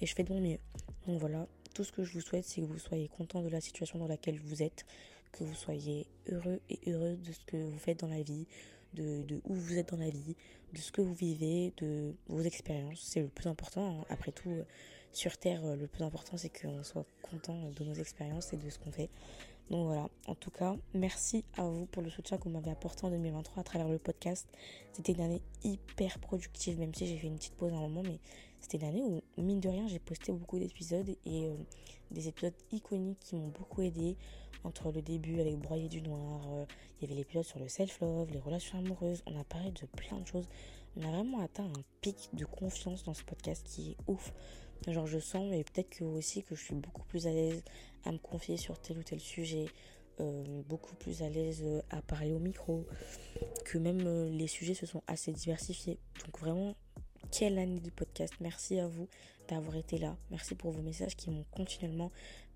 [0.01, 0.59] et je fais de mon mieux.
[1.07, 3.61] Donc voilà, tout ce que je vous souhaite c'est que vous soyez content de la
[3.61, 4.85] situation dans laquelle vous êtes,
[5.33, 8.47] que vous soyez heureux et heureuse de ce que vous faites dans la vie,
[8.95, 10.35] de, où vous êtes dans la vie,
[10.73, 13.01] de ce que vous vivez, de vos expériences.
[13.01, 14.01] C'est le plus important.
[14.01, 14.05] Hein.
[14.09, 14.65] Après tout, euh,
[15.13, 18.69] sur Terre, euh, le plus important, c'est qu'on soit content de nos expériences et de
[18.71, 19.11] ce qu'on fait.
[19.71, 23.05] Donc voilà, en tout cas, merci à vous pour le soutien que vous m'avez apporté
[23.05, 24.49] en 2023 à travers le podcast.
[24.93, 28.03] C'était une année hyper productive, même si j'ai fait une petite pause à un moment,
[28.03, 28.19] mais
[28.61, 31.55] c'était une année où, mine de rien, j'ai posté beaucoup d'épisodes et euh,
[32.11, 34.17] des épisodes iconiques qui m'ont beaucoup aidé
[34.65, 36.65] entre le début avec Broyer du Noir, euh,
[37.01, 40.19] il y avait l'épisode sur le self-love, les relations amoureuses, on a parlé de plein
[40.19, 40.49] de choses.
[40.97, 44.33] On a vraiment atteint un pic de confiance dans ce podcast qui est ouf.
[44.87, 47.63] Genre je sens, mais peut-être que aussi que je suis beaucoup plus à l'aise
[48.05, 49.67] à me confier sur tel ou tel sujet,
[50.21, 52.87] euh, beaucoup plus à l'aise euh, à parler au micro,
[53.65, 55.99] que même les sujets se sont assez diversifiés.
[56.25, 56.75] Donc vraiment,
[57.31, 58.35] quelle année du podcast.
[58.41, 59.09] Merci à vous
[59.49, 60.17] d'avoir été là.
[60.31, 62.11] Merci pour vos messages qui m'ont continuellement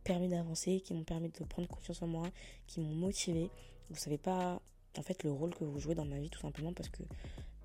[0.04, 2.28] permis d'avancer, qui m'ont permis de prendre confiance en moi,
[2.66, 3.50] qui m'ont motivé.
[3.90, 4.60] Vous savez pas,
[4.96, 7.02] en fait, le rôle que vous jouez dans ma vie, tout simplement, parce que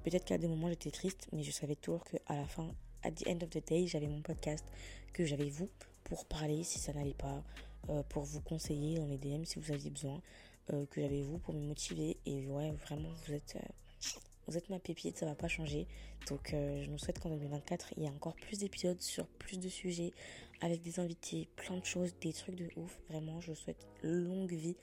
[0.04, 2.70] peut-être qu'à des moments j'étais triste, mais je savais toujours qu'à la fin,
[3.04, 4.66] at the end of the day, j'avais mon podcast,
[5.14, 5.70] que j'avais vous
[6.04, 7.44] pour parler si ça n'allait pas,
[7.90, 10.22] euh, pour vous conseiller dans les DM si vous aviez besoin,
[10.74, 12.18] euh, que j'avais vous pour me motiver.
[12.26, 13.56] Et ouais, vraiment, vous êtes.
[13.56, 13.68] Euh,
[14.48, 15.88] vous êtes ma pépite, ça va pas changer.
[16.30, 19.68] Donc je nous souhaite qu'en 2024, il y ait encore plus d'épisodes sur plus de
[19.68, 20.14] sujets,
[20.62, 22.99] avec des invités, plein de choses, des trucs de ouf.
[23.10, 24.76] Vraiment, je souhaite longue vie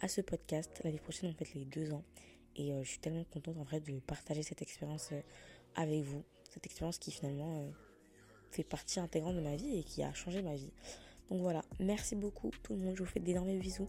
[0.00, 0.80] à ce podcast.
[0.84, 2.04] L'année prochaine, on fait les deux ans.
[2.56, 5.20] Et euh, je suis tellement contente en vrai de partager cette expérience euh,
[5.74, 6.22] avec vous.
[6.50, 7.70] Cette expérience qui finalement euh,
[8.50, 10.72] fait partie intégrante de ma vie et qui a changé ma vie.
[11.30, 12.94] Donc voilà, merci beaucoup tout le monde.
[12.96, 13.88] Je vous fais d'énormes bisous.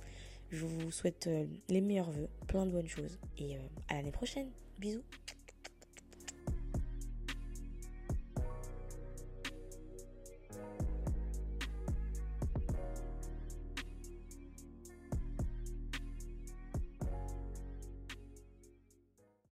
[0.50, 1.30] Je vous souhaite
[1.68, 3.20] les meilleurs voeux, plein de bonnes choses.
[3.38, 3.58] Et
[3.90, 4.50] à l'année prochaine.
[4.80, 5.04] Bisous.